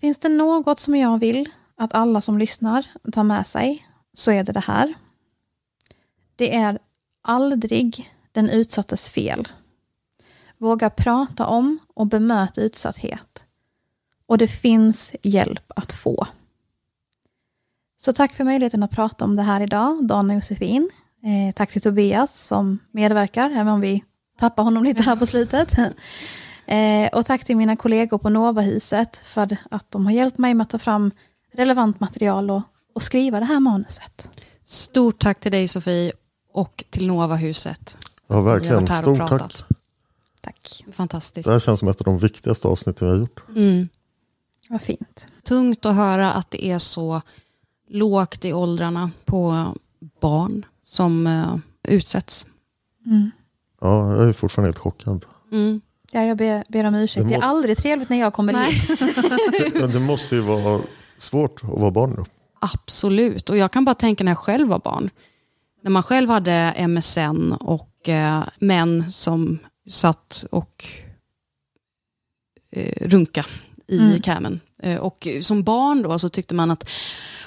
[0.00, 4.44] Finns det något som jag vill att alla som lyssnar tar med sig så är
[4.44, 4.94] det det här.
[6.36, 6.78] Det är
[7.22, 9.48] aldrig den utsattes fel.
[10.58, 13.44] Våga prata om och bemöta utsatthet.
[14.26, 16.26] Och det finns hjälp att få.
[17.98, 20.90] Så tack för möjligheten att prata om det här idag, Dan och Josefin.
[21.22, 24.04] Eh, tack till Tobias som medverkar, även om vi
[24.38, 25.74] tappar honom lite här på slutet.
[26.66, 30.64] eh, och tack till mina kollegor på Novahuset för att de har hjälpt mig med
[30.64, 31.10] att ta fram
[31.52, 32.62] relevant material och,
[32.94, 34.30] och skriva det här manuset.
[34.64, 36.12] Stort tack till dig Sofie
[36.52, 37.96] och till Novahuset.
[38.26, 38.88] Ja, verkligen.
[38.88, 39.64] Stort tack.
[40.40, 40.84] Tack.
[40.92, 41.46] Fantastiskt.
[41.46, 43.42] Det här känns som ett av de viktigaste avsnitten vi har gjort.
[43.56, 43.88] Mm.
[44.68, 45.28] Vad fint.
[45.42, 47.22] Tungt att höra att det är så
[47.88, 49.74] lågt i åldrarna på
[50.20, 51.56] barn som eh,
[51.94, 52.46] utsätts.
[53.06, 53.30] Mm.
[53.80, 55.24] Ja, jag är fortfarande helt chockad.
[55.52, 55.80] Mm.
[56.10, 57.28] Ja, jag ber, ber om ursäkt.
[57.28, 59.00] Det är Det må- aldrig trevligt när jag kommer hit.
[59.80, 60.80] Men det måste ju vara
[61.18, 62.24] svårt att vara barn då.
[62.60, 65.10] Absolut, och jag kan bara tänka när jag själv var barn.
[65.82, 69.58] När man själv hade MSN och eh, män som
[69.88, 70.84] satt och
[72.72, 73.46] eh, runka
[73.86, 74.20] i Mm.
[74.20, 74.60] camen.
[74.82, 76.90] Eh, och som barn då så tyckte man att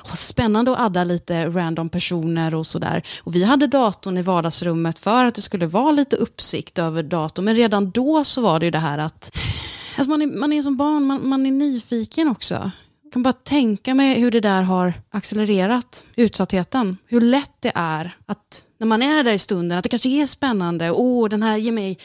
[0.07, 3.03] vad spännande att adda lite random personer och sådär.
[3.23, 7.45] Och vi hade datorn i vardagsrummet för att det skulle vara lite uppsikt över datorn.
[7.45, 9.37] Men redan då så var det ju det här att
[9.97, 12.71] alltså man, är, man är som barn, man, man är nyfiken också.
[13.03, 16.97] Jag kan bara tänka mig hur det där har accelererat, utsattheten.
[17.05, 20.27] Hur lätt det är att när man är där i stunden, att det kanske är
[20.27, 20.91] spännande.
[20.91, 21.97] Åh, den här ger mig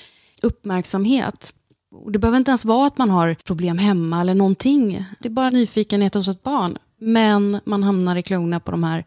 [0.43, 1.55] uppmärksamhet.
[1.91, 5.05] Och det behöver inte ens vara att man har problem hemma eller någonting.
[5.21, 6.79] Det är bara nyfikenhet hos ett barn.
[7.01, 9.05] Men man hamnar i klorna på de här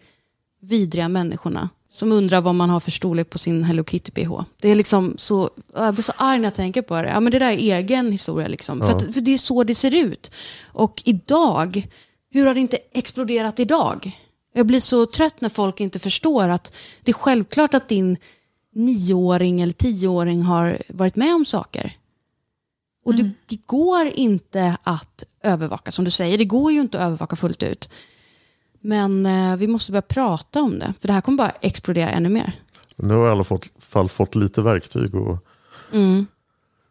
[0.62, 4.44] vidriga människorna som undrar vad man har för storlek på sin Hello Kitty-bh.
[4.62, 7.08] Det är liksom så, jag blir så arg när jag tänker på det.
[7.10, 8.48] Ja, men det där är egen historia.
[8.48, 8.80] Liksom.
[8.82, 8.96] För, Ja.
[8.96, 10.32] att, för det är så det ser ut.
[10.66, 11.88] Och idag,
[12.32, 14.12] hur har det inte exploderat idag?
[14.54, 18.18] Jag blir så trött när folk inte förstår att det är självklart att din
[18.76, 21.94] nioåring eller tioåring har varit med om saker.
[23.04, 26.38] Och det, det går inte att övervaka, som du säger.
[26.38, 27.90] Det går ju inte att övervaka fullt ut.
[28.80, 32.30] Men eh, vi måste börja prata om det, för det här kommer bara explodera ännu
[32.30, 32.54] mer.
[32.96, 35.46] Nu har jag i alla fått, fall fått lite verktyg och,
[35.94, 36.26] Mm.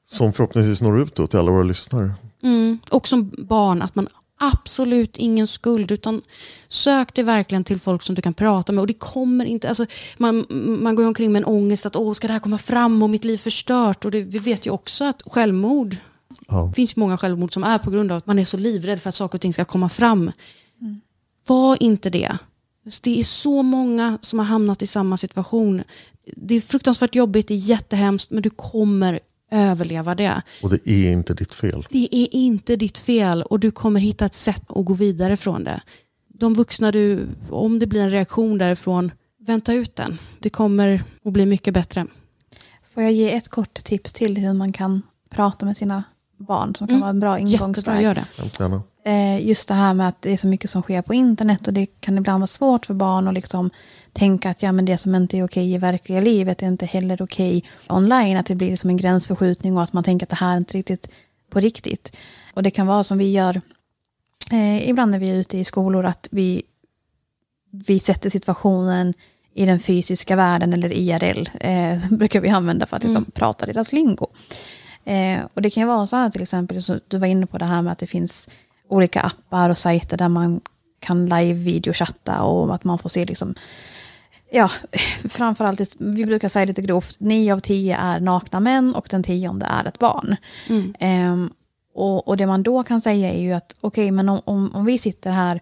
[0.08, 2.12] som förhoppningsvis når ut då till alla våra lyssnare.
[2.42, 2.78] Mm.
[2.90, 4.08] Och som barn, att man
[4.40, 6.22] absolut ingen skuld, utan
[6.68, 8.80] sök dig verkligen till folk som du kan prata med.
[8.80, 9.86] Och det kommer inte, alltså,
[10.18, 10.46] man,
[10.82, 13.24] man går omkring med en ångest att åh, ska det här komma fram och mitt
[13.24, 14.04] liv förstört?
[14.04, 15.96] Och det, vi vet ju också att självmord,
[16.48, 16.66] Ja.
[16.68, 19.08] det finns många självmord som är på grund av att man är så livrädd för
[19.08, 20.32] att saker och ting ska komma fram.
[21.46, 22.38] Var inte det.
[23.02, 25.82] Det är så många som har hamnat i samma situation.
[26.36, 29.20] Det är fruktansvärt jobbigt, det är jättehemskt, men du kommer
[29.50, 30.42] överleva det.
[30.62, 31.86] Och det är inte ditt fel.
[31.90, 35.64] Det är inte ditt fel och du kommer hitta ett sätt att gå vidare från
[35.64, 35.80] det.
[36.28, 39.10] De vuxna du, om det blir en reaktion därifrån,
[39.46, 40.18] vänta ut den.
[40.38, 42.06] Det kommer att bli mycket bättre.
[42.94, 46.04] Får jag ge ett kort tips till hur man kan prata med sina
[46.36, 47.00] barn som kan Mm.
[47.00, 47.76] vara en bra ingångsväg?
[47.76, 48.24] Jättebra, gör det.
[49.04, 51.72] Eh, just det här med att det är så mycket som sker på internet och
[51.72, 53.70] det kan ibland vara svårt för barn att liksom
[54.12, 57.22] tänka att ja, men det som inte är okej i verkliga livet är inte heller
[57.22, 58.36] okej online.
[58.36, 60.78] Att det blir som en gränsförskjutning och att man tänker att det här är inte
[60.78, 61.08] riktigt
[61.50, 62.16] på riktigt.
[62.54, 63.60] Och det kan vara som vi gör
[64.52, 66.62] eh, ibland när vi är ute i skolor att vi,
[67.70, 69.14] vi sätter situationen
[69.54, 73.30] i den fysiska världen eller IRL eh, brukar vi använda för att liksom, Mm.
[73.30, 74.26] prata deras lingo.
[75.04, 77.58] Eh, och det kan ju vara så här till exempel, så du var inne på
[77.58, 78.48] det här med att det finns
[78.88, 80.60] olika appar och sajter där man
[81.00, 83.54] kan live-videochatta och att man får se liksom,
[84.50, 84.70] ja,
[85.28, 89.66] framförallt, vi brukar säga lite grovt, nio av tio är nakna män och den tionde
[89.66, 90.36] är ett barn.
[90.68, 90.94] Mm.
[90.98, 91.50] Ehm,
[91.94, 94.84] och, och det man då kan säga är ju att okej, men om, om, om
[94.84, 95.60] vi sitter här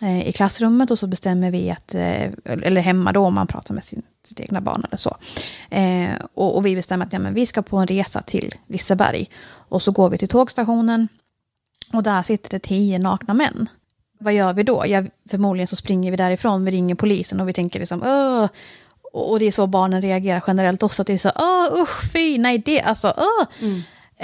[0.00, 3.74] eh, i klassrummet och så bestämmer vi att, eh, eller hemma då om man pratar
[3.74, 5.16] med sin, sitt egna barn eller så.
[5.70, 9.30] Eh, och, och vi bestämmer att ja, men vi ska på en resa till Liseberg.
[9.68, 11.08] Och så går vi till tågstationen
[11.92, 13.68] och där sitter det tio nakna män.
[14.18, 14.84] Vad gör vi då?
[14.86, 18.48] Ja, förmodligen så springer vi därifrån, vi ringer polisen och vi tänker liksom Åh!
[19.12, 22.38] Och det är så barnen reagerar generellt också, att det är så Åh, usch, fy,
[22.38, 23.46] nej det, alltså, åh!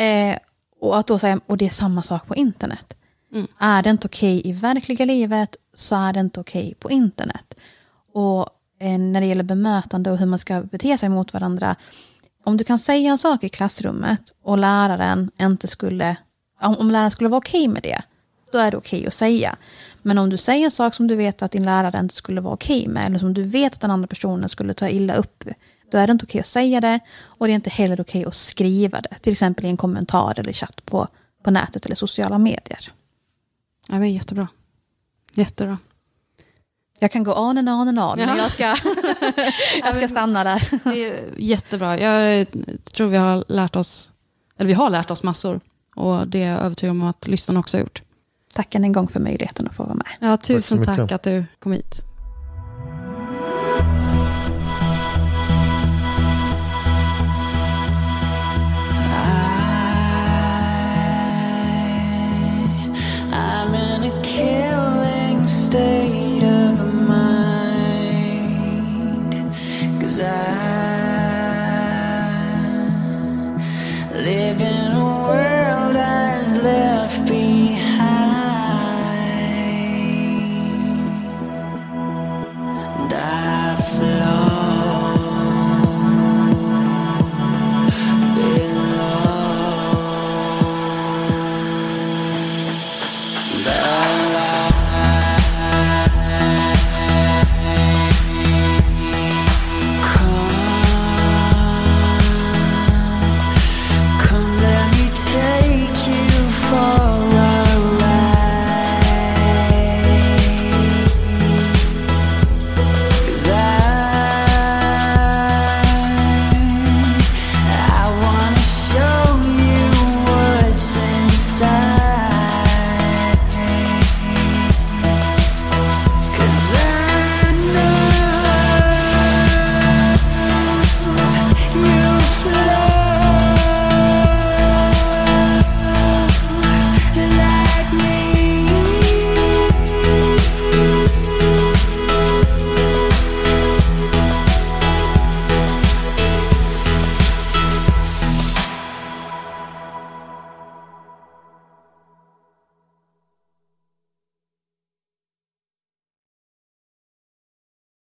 [0.05, 0.39] Eh,
[0.81, 2.95] och att då säga, och det är samma sak på internet.
[3.33, 3.47] Mm.
[3.59, 7.55] Är det inte okej i verkliga livet så är det inte okej på internet.
[8.13, 8.49] Och
[8.81, 11.77] eh, när det gäller bemötande och hur man ska bete sig mot varandra.
[12.45, 16.17] Om du kan säga en sak i klassrummet och läraren inte skulle,
[16.61, 18.03] om, om läraren skulle vara okej med det,
[18.53, 19.57] då är det okej att säga.
[20.03, 22.55] Men om du säger en sak som du vet att din lärare inte skulle vara
[22.55, 25.45] okej med, eller som du vet att den andra personen skulle ta illa upp,
[25.91, 27.01] då är det inte okej att säga det.
[27.23, 30.53] Och det är inte heller okej att skriva det, till exempel i en kommentar eller
[30.53, 31.09] chatt på,
[31.43, 32.93] på nätet eller sociala medier.
[33.89, 34.49] Ja, det var jättebra.
[35.35, 35.79] Jättebra.
[36.99, 38.27] Jag kan gå on and on and on, Ja.
[38.27, 38.65] men jag ska,
[39.85, 40.69] jag ska stanna där.
[40.85, 41.99] Det är jättebra.
[41.99, 42.47] Jag
[42.93, 44.13] tror vi har lärt oss,
[44.59, 45.61] eller vi har lärt oss massor.
[45.97, 48.03] Och det är jag övertygad om att lyssnarna också har gjort
[48.53, 50.07] tack än en gång för möjligheten att få vara med.
[50.21, 52.05] Ja, tusen tack, tack att du kom hit.
[64.23, 67.93] Killing state of mind.
[70.01, 70.52] Cause side